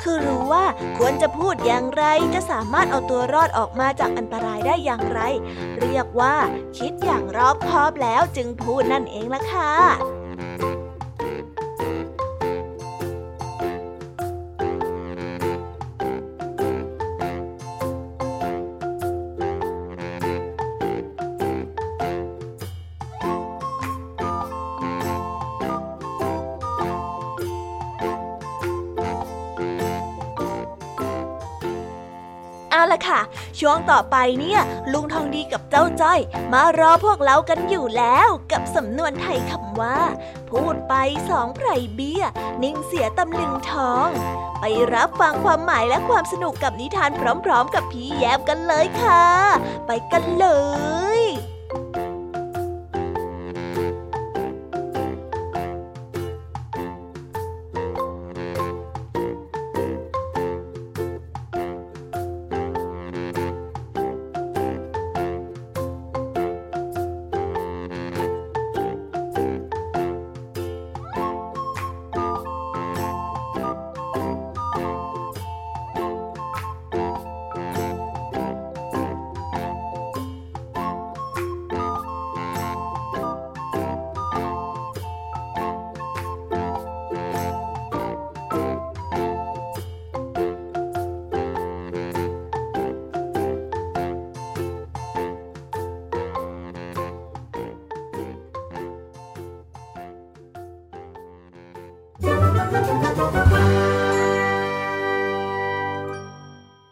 [0.02, 0.66] คือรู้ว่า
[0.98, 5.22] ควรจะพูดอย่างไรจะสามารถเอาตัวรอดออกมาจากอันตรายได้อย่างไร
[5.80, 6.36] เรียกว่า
[6.78, 9.74] คิดอย่างรอบคอบแล้วจึงพูดนั่นเองละค่ะ
[32.96, 33.22] ละค่ะ
[33.60, 36.20] ช่วงต่อไปเนี่ย ลุงทองดีกับเจ้าจ้อย
[36.54, 40.00] มารอพวกเรากันอยู่แล้วกับสำนวนไทยคำว่า
[40.50, 40.94] พูดไป
[41.30, 42.24] สองไพรเบี้ย
[42.64, 44.08] นิ่งเสียตำลึงทอง
[44.60, 47.12] ไปรับฟังความหมายและความสนุกกับนิทาน
[47.46, 49.26] พร้อมๆ กับพี่แย้มกันเลยค่ะ
[49.88, 50.48] ไปกันเล
[51.20, 51.22] ย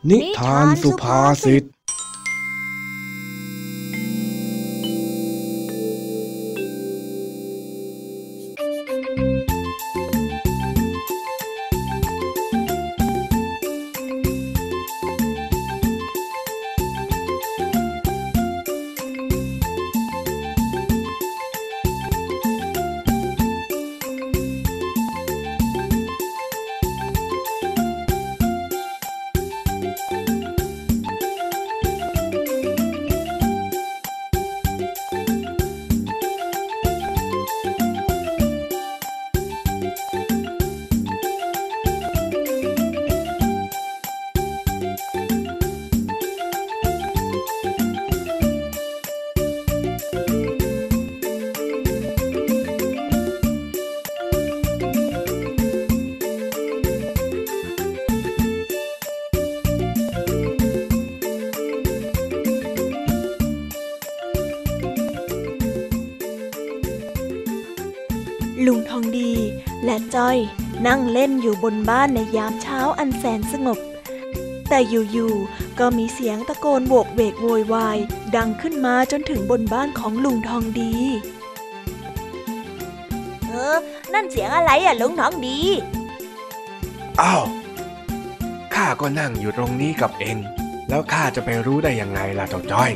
[0.10, 1.64] นิทานสุภาษิต
[71.64, 73.80] บนบ้านในยามเช้าอันแสนสงบ
[74.70, 77.98] แต่อยู่ๆก็มีเสียงตะโกนโวกเวกโวยวาย
[78.36, 80.94] ดังขึ้นมาจนถึงบนบ้านของลุงทองดี
[83.48, 83.78] เออ
[84.14, 85.60] นั่นเสียงอะไรอะลุงทองดี
[87.22, 87.44] อ้าว
[88.74, 90.38] ข้าก็นั่งอยู่ตรงนี้กับเอง
[90.90, 92.92] แล้วข้าจะไปรู้ได้ยังไงล่ะเจ้าจ้อย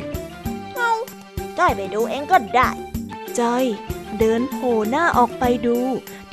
[1.58, 2.70] จ้อยไปดูเองก็ได้
[3.40, 3.66] จ้อย
[4.20, 5.78] เดินโผล่หน้าออกไปดู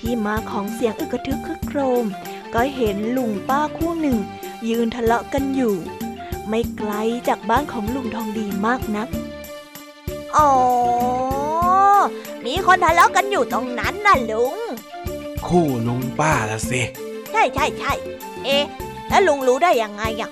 [0.05, 2.07] ที่มาของเสียงอึกกระทึกคึกโครม
[2.55, 4.19] ก็เห็นลุงป้าคู่หนึ่ง
[4.69, 5.75] ยืนทะเลาะกันอยู่
[6.49, 6.93] ไม่ไกล
[7.29, 9.09] จากบ้านของลุงทองดีมากนัก
[10.37, 10.51] อ๋อ
[12.45, 14.57] มีคนทะเลาะกันอยู่ตรงนั้นน่ะลุง
[15.47, 16.83] คู่ลุงป้าละสิ
[17.33, 17.93] ใช่ใช่ใช่
[18.45, 18.64] เอ๊ะ
[19.09, 20.31] แล้วลุงรู้ได้ยังไงอะ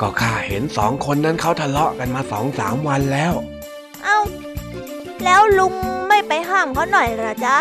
[0.00, 3.32] ก็ข้าเห็นสองคนนั้นเขาทะเลาะกันมาสองสามวันแล้ว
[4.04, 4.18] เอ้า
[5.24, 5.74] แล้วลุง
[6.08, 7.56] ไม่ไปห้ามเขาหน่อยเหรอจ๊ะ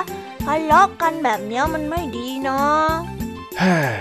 [0.46, 2.86] ทะเลาะกันแบบเนี้ยมันไม่ดีเนาะ
[3.60, 3.96] เฮ้ย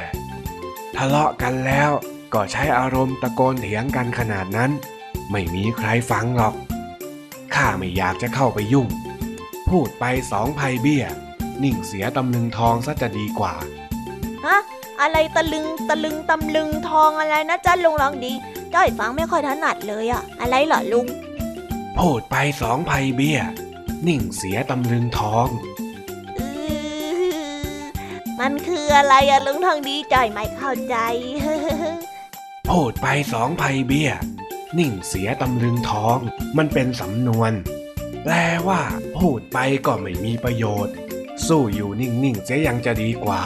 [0.96, 1.90] ทะเลาะกันแล้ว
[2.34, 4.70] ก็ใช้อารมณ์ตะโกนเถียงกันขนาดนั้น
[5.30, 6.54] ไม่มีใครฟังหรอก
[7.54, 8.86] ข้าไม่อยากจะเข้าไปยุ่ง
[9.70, 11.04] พูดไปสองภัยเบี้ย
[11.62, 13.54] นิ่งเสียตำลึงทองซะจะดีกว่า
[14.44, 14.58] ฮะ
[15.00, 18.32] อะไรตะลึงตะลึงตำลึงทองอะไรนะจ๊ะลุงลองดี
[18.74, 21.06] จ้อยฟังไม่ค่อยถนัดเลยอะอะไรเหรอลุง
[21.98, 23.40] พูดไปสองภัยเบี้ย
[24.06, 25.71] นิ่งเสียตำลึงทองอือ
[28.44, 30.96] มันคืออะไรอะลุงทองดีจ้อยไม่เข้าใจ
[32.68, 34.10] พูดไปสองภัยเบี้ย
[34.78, 36.18] นิ่งเสียตำลึงทอง
[36.56, 37.52] มันเป็นสำนวน
[38.22, 38.34] แปล
[38.68, 38.80] ว่า
[39.18, 40.94] พูดไปก็ไม่มีประโยชน์
[41.46, 43.42] สู้อยู่นิ่งๆเสียยังจะดีกว่า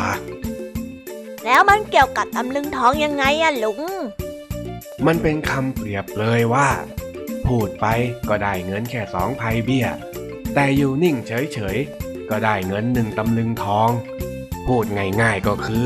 [1.45, 3.81] แล้วมันเกี่ยวกับตำลึงทองยังไงอะลุง
[5.07, 6.69] มันเป็นคำเปรียบเลยว่า
[7.47, 7.87] พูดไป
[8.29, 9.87] ก็ได้เงินแค่สองภัยเบี้ย
[10.55, 13.91] แต่อยู่นิ่งเฉยๆก็ได้เงินหนึ่งตำลึงทอง
[14.67, 14.85] พูด
[15.23, 15.85] ง่ายๆก็คือ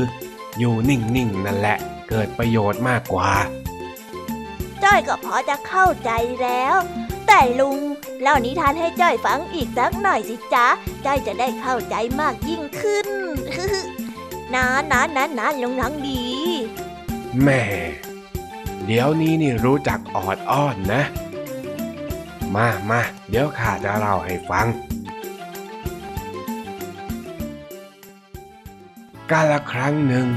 [0.57, 1.77] อยู่นิ่งๆนั่นแหละ
[2.09, 3.31] เกิดประโยชน์มากกว่า
[4.83, 6.11] จ้อยก็พอจะเข้าใจ
[6.41, 6.75] แล้ว
[7.27, 7.79] แต่ลุง
[8.21, 10.67] เล่านิทานให้จ้อยฟังอีกสักหน่อยสิจ๊ะ
[11.05, 13.07] จ้อยจะได้เข้าใจมากยิ่งขึ้น
[14.53, 16.23] นะนะนะนะลุงทั้งดี
[17.41, 17.63] แหม่
[18.85, 21.01] เดี๋ยวนี้นี่รู้จักออดอ้อนนะ
[22.55, 24.67] มามาเดี๋ยวข้าจะเล่าให้ฟัง
[29.31, 30.27] กาลครั้งหนึ่ง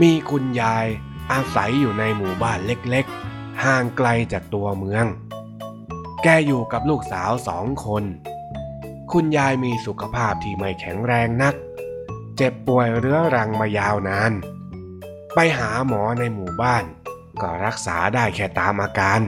[0.00, 0.86] มีคุณยาย
[1.32, 5.06] อาศัยอยู่ในหมู่บ้านเล็กๆ ห่างไกลจากตัวเมือง
[6.22, 8.04] แกอยู่กับลูกสาวสองคน
[9.12, 11.54] คุณยายมีสุขภาพที่ไม่แข็งแรงนัก
[12.36, 14.32] เจ็บป่วยเรื้อรังมายาวนาน
[15.34, 16.84] ไปหาหมอในหมู่บ้าน
[17.42, 19.20] ก็รักษาได้แค่ตามอาการ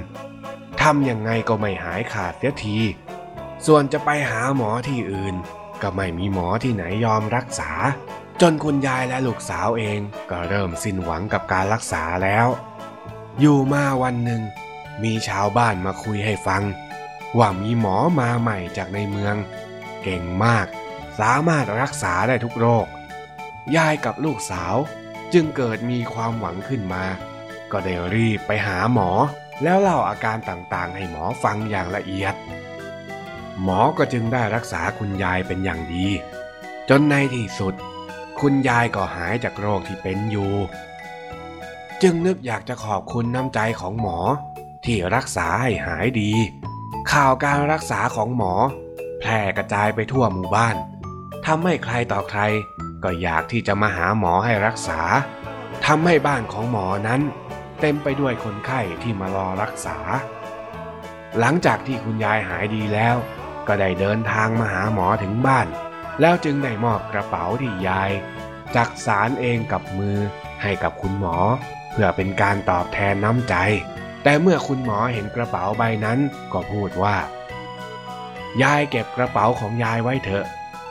[0.81, 2.79] ทำยังไงก็ไม่หายขาดเสียที
[3.67, 5.35] ส่วนจะไปหาหมอที่อื่น
[5.83, 7.73] ก็ไม่มีหมอที่ไหนยอมรักษา
[8.41, 12.47] จนคุณยายและลูกสาวเองก็เริ่มสิ้นหวังกับการรักษาแล้ว
[13.41, 14.43] อยู่มาวันหนึ่ง
[15.03, 16.63] มีชาวบ้านมาคุยให้ฟัง
[17.39, 19.37] ว่ามีหมอมาใหม่จากในเมือง
[20.03, 20.67] เก่งมาก
[21.21, 22.87] สามารถรักษาได้ทุกโรค
[23.77, 24.75] ยายกับลูกสาว
[25.33, 27.05] จึงเกิดมีความหวังขึ้นมา
[27.73, 29.11] ก็ได้รีบไปหาหมอ
[29.63, 32.35] แล้วเล่าอาการต่างๆ ให้หมอฟังอย่างละเอียด
[33.63, 36.07] หมอก็จึงได้รักษาคุณยายเป็นอย่างดี
[36.89, 37.75] จนในที่สุด
[38.41, 40.53] คุณยายก็หายจากโรคที่เป็นอยู่
[42.03, 44.19] จึงนึกอยากจะขอบคุณน้ำใจของหมอ
[44.85, 46.33] ที่รักษาให้หายดี
[47.13, 48.53] ข่าวการรักษาของหมอ
[49.21, 50.77] แพร่กระจายไปทั่วหมู่บ้าน
[51.47, 52.41] ทำให้ใครต่อใคร
[53.05, 55.01] ก็อยากที่จะมาหาหมอให้รักษา
[55.87, 57.21] ทำให้บ้านของหมอนั้น
[57.81, 59.97] เต็มไปด้วยคนไข้ที่มารอรักษา
[61.39, 63.17] หลังจากที่คุณยายหายดีแล้ว
[63.67, 65.67] ก็ได้เดินทางมาหาหมอถึงบ้าน
[66.21, 68.11] แล้วจึงได้มอบกระเป๋าที่ยาย
[68.77, 70.19] จักสารเองกับมือ
[70.63, 71.37] ให้กับคุณหมอ
[71.91, 73.55] เพื่อเป็นการตอบแทนน้ำใจ
[74.23, 76.19] แต่เมื่อคุณหมอเห็นกระเป๋าใบนั้น
[76.53, 77.17] ก็พูดว่า
[78.63, 80.45] ยายเก็บกระเป๋าของยายไว้เถอะ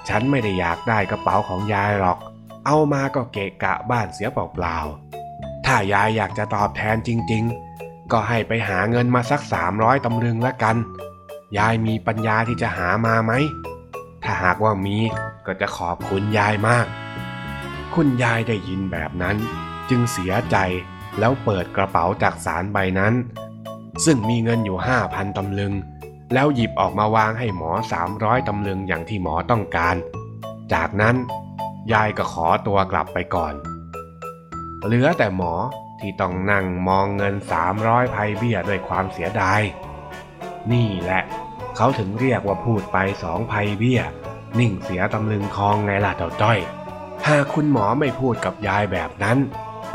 [0.08, 2.18] ฉันไม่ได้อยากได้กระเป๋าของยายหรอก
[2.66, 7.44] เอามาก็เกะกะบ้านเสียเปล่าๆถ้ายายอยากจะตอบแทนจริง
[7.78, 10.76] ๆ ก็ให้ไปหาเงินมาสักสามร้อยตำลึงละกัน
[11.58, 13.32] ยายมีปัญญาที่จะหามาไหม
[14.24, 14.98] ถ้าหากว่ามี
[15.46, 16.86] ก็จะขอบคุณยายมาก
[17.96, 19.36] คุณยายได้ยินแบบนั้น
[19.90, 20.58] จึงเสียใจ
[21.20, 23.14] แล้วเปิดกระเป๋าจากสารใบนั้น
[24.06, 25.74] ซึ่งมีเงินอยู่ห้าพันตำลึง
[26.34, 29.96] แล้วหยิบออกมาวางให้หมอสามร้อยตำลึงอย่างที่หมอต้องการ
[30.74, 31.16] จากนั้น
[31.94, 33.54] ยายก็ขอตัวกลับไปก่อน
[34.86, 35.54] เหลือแต่หมอ
[36.00, 39.62] ที่ต้องนั่งมองเงินสามร้อยไพเบี้ยด้วยความเสียดาย
[40.72, 41.24] นี่แหละ
[41.78, 44.02] เขาถึงเรียกว่าพูดไปสองไพเบี้ย
[44.60, 46.60] นิ่งเสียตำลึงทองไงล่ะเจ้าจ้อย
[47.28, 49.38] หากคุณหมอไม่พูดกับยายแบบนั้น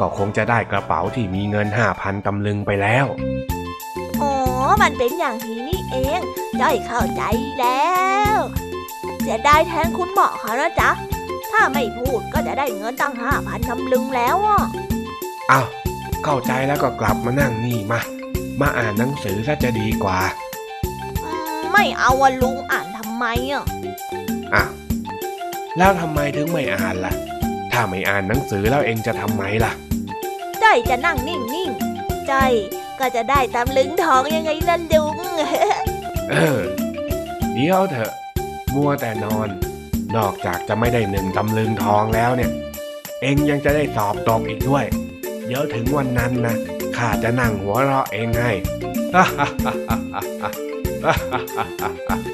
[0.00, 3.06] ก็คงจะได้กระเป๋าที่มีเงินห้าพันตำลึงไปแล้ว
[4.20, 4.32] อ๋อ
[4.82, 6.20] มันเป็นอย่างนี้นี่เอง
[6.60, 7.22] จ้อยเข้าใจ
[7.60, 7.88] แล้
[8.34, 8.36] ว
[9.20, 10.90] เสียดายแทนคุณหมอเขานะจ๊ะ
[11.50, 14.60] ถ้าไม่พูดก็จะได้เงินตั้งห้าพันตำลึงแล้วอะ
[15.50, 15.66] อ้าว
[16.24, 18.00] เข้าใจแล้วก็กลับมานั่งนี่มา
[18.60, 20.47] มาอ่านหนังสือซะจะดีกว่าอืม
[21.72, 23.64] ไม่เอาอะลุงอ่านทำไมอะ
[24.54, 24.70] อ้าว
[25.78, 27.12] แล้วทำไมถึงไม่อ่านล่ะ
[27.72, 29.72] ถ้าไม่อ่านหนังสือแล้วเองจะทำไมล่ะ
[30.62, 32.52] จ้อยจะนั่งนิ่งๆจ้อย
[33.00, 35.16] ก็จะได้ตำลึงทองยังไงล่ะลุง
[36.30, 36.60] เออ
[37.54, 38.12] เดี๋ยวเถอะ
[38.74, 39.48] มัวแต่นอน
[40.16, 42.50] นอกจากจะไม่ได้หนึ่งตำลึงทองแล้วเนี่ย
[43.22, 44.84] เองยังจะได้สอบตกอีกด้วย
[45.46, 46.56] เดี๋ยวถึงวันนั้นนะ
[46.96, 48.52] ข้าจะนั่งหัวเราะเองให้
[51.02, 51.04] จ
[52.26, 52.27] บ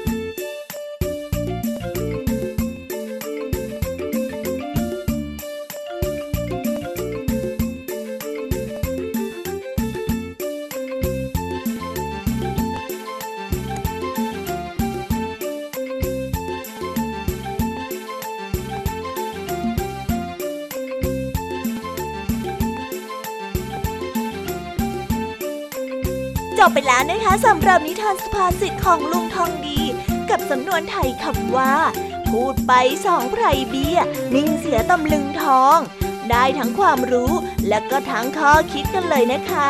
[26.77, 29.81] ไปแล้วนะคะสำหรับนิทานสุภาษิตของลุงทองดี
[30.29, 31.73] กับสำนวนไทยคำว่า
[32.29, 32.73] พูดไป
[33.05, 33.99] สองไพรเบี้ย
[34.35, 35.77] นิ่งเสียตำลึงทอง
[36.31, 37.33] ได้ทั้งความรู้
[37.67, 39.69] และก็ทั้งข้อคิดกันเลยนะคะ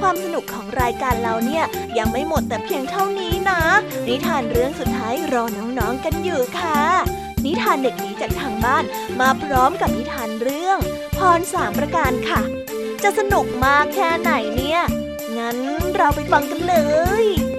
[0.00, 1.64] ความสนุกของรายการเราเนี่ย
[1.98, 3.60] ยังไม่หมดแต่เพียงเท่านี้นะ
[4.08, 6.80] นิทานเรื่องสุดท้ายรอน้องๆกันอยู่ค่ะ
[7.44, 8.84] นิทานเด็กดีจากทางบ้าน
[9.20, 10.78] มาพร้อมกับนิทานเรื่อง
[11.18, 12.42] พรสามประการค่ะ
[13.02, 14.82] จะสนุกมากแค่ไหนเนี่ย
[15.42, 15.58] งั้น
[15.96, 16.74] เราไปฟังกันเล
[17.24, 17.51] ย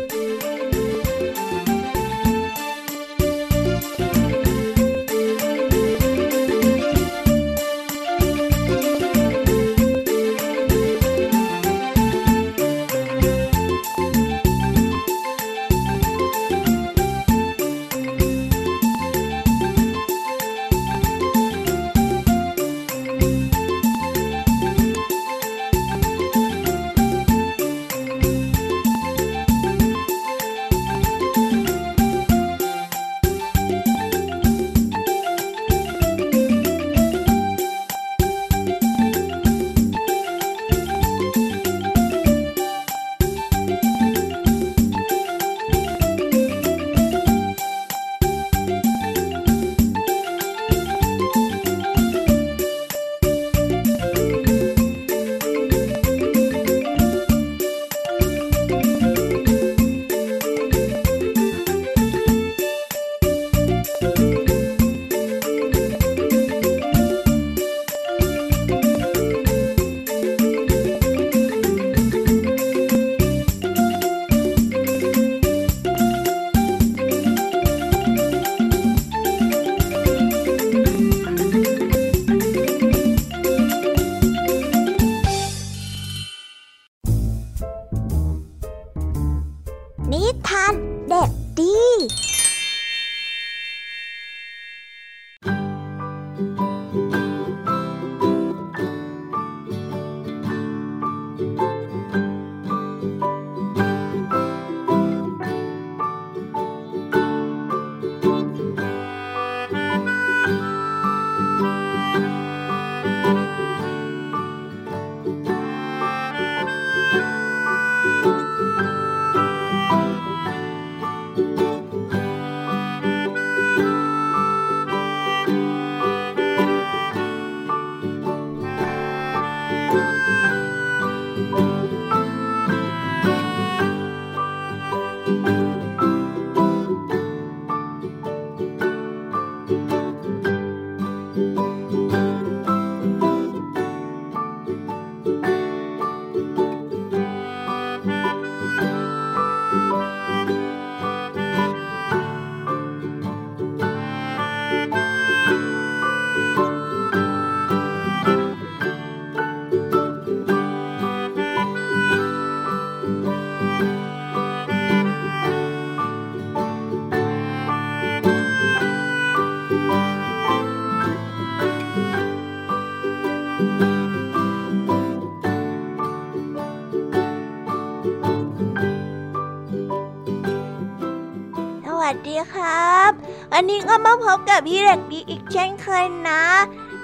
[183.53, 186.43] อันนี้ก็มาพบกับพี่เด็กดีอีกเช่นเคยนะ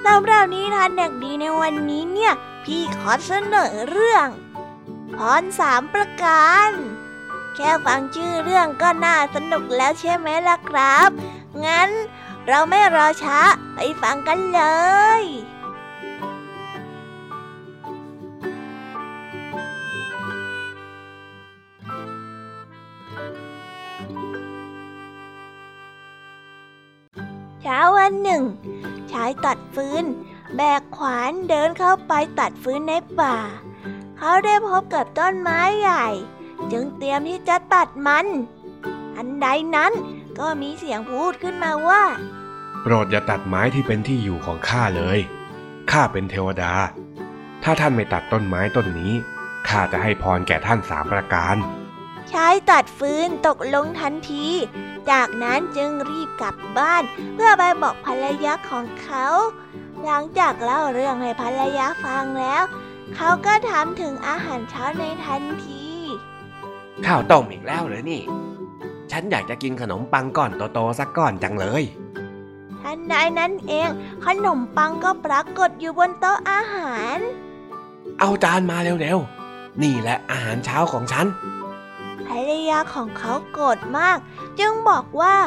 [0.06, 2.34] สำหรับนิทานเด็กดีในวันนี้เนี่ย
[2.64, 4.28] พี่ขอเสนอเรื่อง
[5.16, 6.70] พรสามประการ
[7.56, 11.10] แค่ฟังชื่อเรื่องก็น่าสนุกแล้วใช่ไหมล่ะครับ
[11.66, 11.90] งั้น
[12.48, 13.40] เราไม่รอช้า
[13.76, 14.62] ไปฟังกันเล
[15.22, 15.24] ย
[29.46, 30.04] ตัดฟืน
[30.56, 33.36] แบกขวานเดินเข้าไปตัดฟืนในป่า
[34.18, 36.08] เขาได้พบกับต้นไม้ใหญ่
[36.72, 38.26] จึงเตรียมที่จะตัดมัน
[39.18, 39.92] อันใดนั้น
[40.40, 42.04] ก็มีเสียงพูดขึ้นมาว่า
[42.82, 45.20] โปรดอย่าตัดไม้ที่เป็นที่อยู่ของข้าเลย
[45.92, 46.74] ข้าเป็นเทวดา
[47.64, 49.14] ถ้าท่านไม่ตัดต้นไม้ต้นนี้
[49.68, 51.56] ข้าจะให้พรแก่ท่านสามประการ
[52.34, 54.48] ชายตัดฟืนตกลงทันที
[55.12, 57.04] จากนั้นจึงรีบกลับบ้าน
[57.36, 59.26] เพื่อไปบอกภรรยาของเขา
[60.06, 62.64] หลังจากเล่าเรื่องให้ภรรยาฟังแล้ว
[63.16, 65.86] เขาก็ถามถึงอาหารเช้าในทันที
[67.06, 68.22] ข้าวต้มอีกแล้วเหรอนี่
[69.12, 71.84] ฉันอยากจะกินขนมปังก้อนโตๆสักก้อนจังเลย
[72.82, 73.90] ทันใดนั้นเอง
[74.26, 77.20] ขนมปังก็ปรากฏอยู่บนโต๊ะอาหาร
[78.20, 81.26] เอาจานมาเร็วๆ นี่แหละอาหารเช้าของฉัน
[82.30, 84.18] ภรรยาของเขาโกรธมาก
[84.60, 85.38] จึงบอกว่า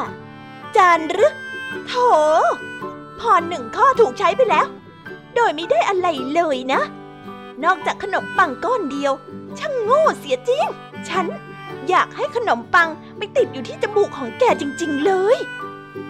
[0.77, 1.33] จานหรือ
[1.87, 1.93] โถ
[3.19, 4.65] พรหนึ่งข้อถูกใช้ไปแล้ว
[5.35, 6.81] โดยไม่ได้อะไรเลยนะ
[7.63, 9.13] นอกจากขนมปังก้อนเดียว
[9.59, 10.65] ช่างโง่เสียจริง
[11.09, 11.25] ฉัน
[11.89, 15.37] อยากให้ขนมปังไปติดอยู่ที่จมูกของแกจริง ๆ เลย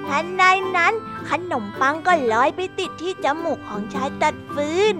[0.08, 0.44] ทันใด
[0.78, 0.94] นั้น
[1.30, 4.96] ขนมปังก็ลอยไปติดที่จมูกของชายตัดฟืน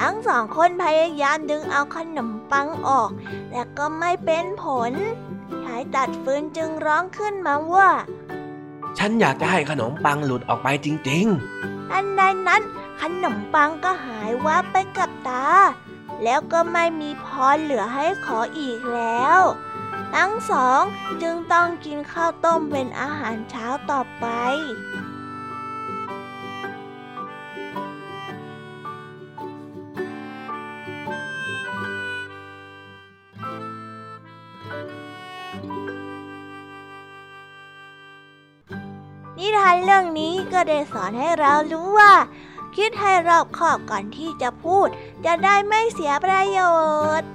[0.00, 3.10] ทั้งสองคนพยายามดึงเอาขนมปังออก
[3.50, 4.92] แต่ก็ไม่เป็นผล
[5.64, 7.88] ชายตัดฟืนจึงร้องขึ้นมาว่า
[8.98, 11.26] ฉันอยากจะให้ขนมปังหลุดออกไปจริง
[11.92, 12.62] อันใดนั้น
[13.00, 15.46] ขนมปังก็หายวับไปกับตา
[16.24, 19.40] แล้วก็ไม่มีพรเหลือให้ขออีกแล้ว
[20.14, 20.82] ทั้งสอง
[21.22, 24.26] จึงต้องกินข้าวต้มเป็นอาหารเช้าต่อไป
[39.38, 42.14] นิทานเรื่องนี้ก็ได้สอนให้เรารู้ว่า
[42.76, 44.88] คิดให้รอบคอบก่อนที่จะพูด
[45.24, 46.58] จะได้ไม่เสียประโย
[47.20, 47.28] ชน์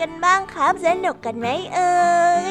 [0.00, 1.94] กันบ้างครับ สนุกกันไหมเอ่
[2.44, 2.46] ย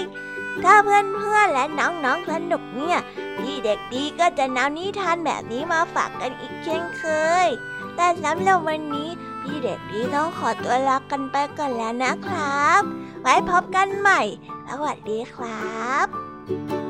[0.64, 3.00] ถ้าเพื่อนๆและน้องๆสนุกเนี่ย
[3.38, 7.04] พี่เด็กดีก็จะนำนิทานแบบนี้มาฝากกันอีกเช่นเค
[7.46, 7.48] ย
[7.96, 9.10] แต่สำหรับวันนี้
[9.42, 12.82] พี่เด็กดีต้องขอตัวลากันไปก่อนแล้วนะครับ
[13.22, 14.22] ไว้พบกันใหม่
[14.68, 16.83] สวัสดีครับ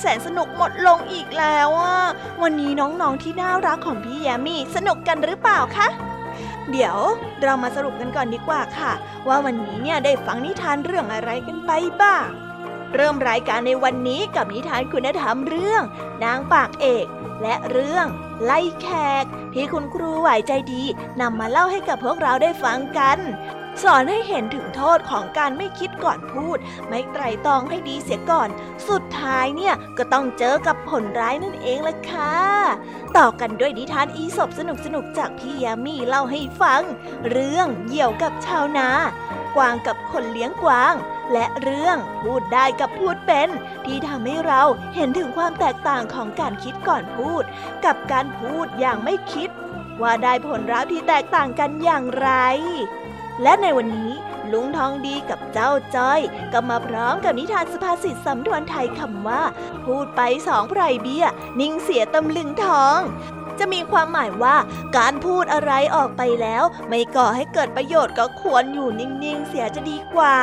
[0.00, 1.96] แสนสนุกหมดลงอีกแล้วอะ
[2.42, 5.88] วันนี้น้องๆที่น่ารักของพี่แยมมี่สนุกกันหรือเปล่าคะ
[6.70, 6.96] เดี๋ยว
[7.42, 8.92] เรามาสรุปกันก่อนดีกว่าค่ะ
[9.28, 11.70] ว่าวันนี้เนี่ยได้ฟังนิทานเรื่องอะไรกันไป
[12.00, 12.26] บ้าง
[12.94, 15.82] เริ่มรายการในวันนี้กับนิทานคุณธรรมเรื่อง
[16.24, 17.06] นางปากเอก
[17.42, 18.06] และเรื่อง
[18.44, 18.88] ไล่แข
[19.22, 19.24] ก
[19.54, 20.82] ที่คุณครูไหวใจดี
[21.20, 23.18] นำมาเล่าให้กับพวกเราได้ฟังกัน
[23.84, 26.58] สอนให้เห็นถึงโทษของการไม่คิดก่อนพูด
[26.88, 28.48] ไม่ไตรตรองให้ดีเสียก่อน
[28.88, 32.36] สุดท้ายเนี่ยก็ต้องเจอกับผลร้ายนั่นเองล่ะค่ะ
[33.16, 36.82] ต่อกันด้วยนิทานอีสบสนุกสนุกจากพี่ยามีเล่าให้ฟัง
[37.30, 38.88] เรื่องเหี่ยวกับชาวนา
[39.56, 40.94] กวางกับคนเลี้ยงกวาง
[41.32, 43.48] และเรื่องพูดได้กับพูดเป็น
[43.86, 44.62] ที่ทำให้เรา
[44.94, 47.42] เห็นถึงความแตกต่างของการคิดก่อนพูด
[47.84, 49.50] กับการพูดอย่างไม่คิด
[50.02, 52.30] ว่าได้ผลลัพธ์ที่แตกต่างกันอย่างไร
[53.42, 54.12] และในวันนี้
[54.52, 56.20] ลุงทองดีกับเจ้าจ้อย
[56.52, 59.42] ก็มาพร้อมกับนิทานสุภาษิตสำนวนไทยคำว่า
[59.84, 61.26] พูดไปสองไพรเบี้ย
[61.60, 62.98] นิ่งเสียตำลึงทอง
[63.58, 64.56] จะมีความหมายว่า
[64.96, 70.36] การพูดอะไรออกไปแล้ว ไม่ก่อให้เกิดประโยชน์ก็ควรอยู่นิ่งๆเสียจะดีกว่า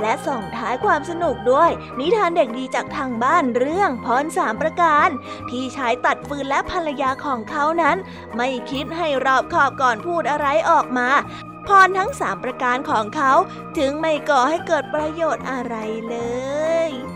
[0.00, 5.08] และส่งท้ายความสนุกด้วย นิทานเด็กดีจากทางบ้านเรื่องพรสามประการ
[5.50, 7.96] ที่ชายตัดฟืนและภรรยาของเขานั้น
[8.36, 11.08] ไม่คิดให้รอบขอบก่อนพูดอะไรออกมา
[11.68, 13.32] พรทั้งสามประการของเขา
[13.78, 15.74] ถึงไม่ก่อให้เกิดประโยชน์อะไร
[16.08, 16.16] เล
[16.88, 17.15] ย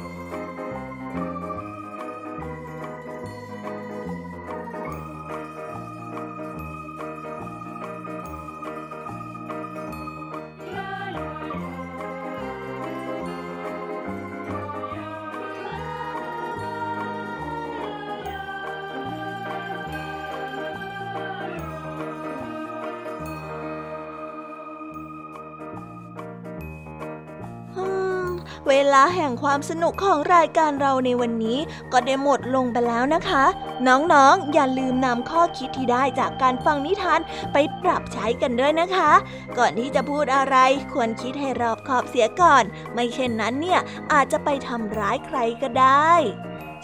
[28.70, 31.58] เวลาแห่งความสนุกของรายการเราในวันนี้
[31.92, 33.44] ก็ได้หมดลงไปแล้วนะคะ
[33.88, 37.20] น้องๆอย่าลืมนำข้อคิดที่ได้จากการฟังนิทาน
[37.52, 39.12] ไปปรับใช้กันด้วยนะคะ
[39.58, 40.56] ก่อนที่จะพูดอะไร
[40.92, 42.64] ควรคิดให้รอบขอบเสียก่อน
[42.94, 43.80] ไม่เช่นนั้นเนี่ย
[44.12, 46.12] อาจจะไปทำร้ายใครก็ได้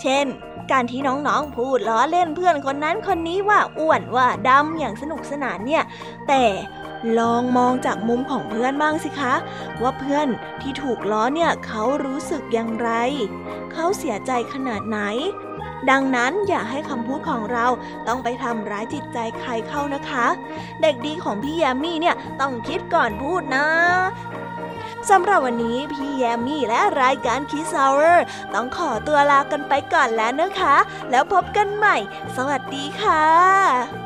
[0.02, 0.26] เช่น
[0.72, 5.82] การที่น้องๆ พูดล้อเล่นเพื่อนคนนั้นคนนี้ว่าอ้วนว่าดำอย่างสนุกสนานเนี่ย
[6.28, 6.42] แต่
[7.18, 9.34] ลองมองจากมุมของเพื่อนบ้างสิคะ
[9.82, 10.28] ว่าเพื่อน
[10.60, 12.90] ที่ถูกล้อเนี่ยเขารู้สึกอย่างไร
[13.72, 15.00] เขาเสียใจขนาดไหน
[15.90, 17.66] ดังนั้นอย่าให้คำพูดของเรา
[18.08, 20.26] ต้องไปทำร้ายจิตใจใครเข้านะคะ
[20.82, 23.66] เด็กดีของพี่แยมมี่เนี่ยต้องคิดก่อนพูดนะ
[25.10, 30.76] สำหรับวันนี้พี่แยมมี่และรายการคิสเวอร์ต้องขอตัวลากันไปก่อนแล้วนะคะ
[31.10, 31.96] แล้วพบกันใหม่
[32.36, 34.05] สวัสดีค่ะ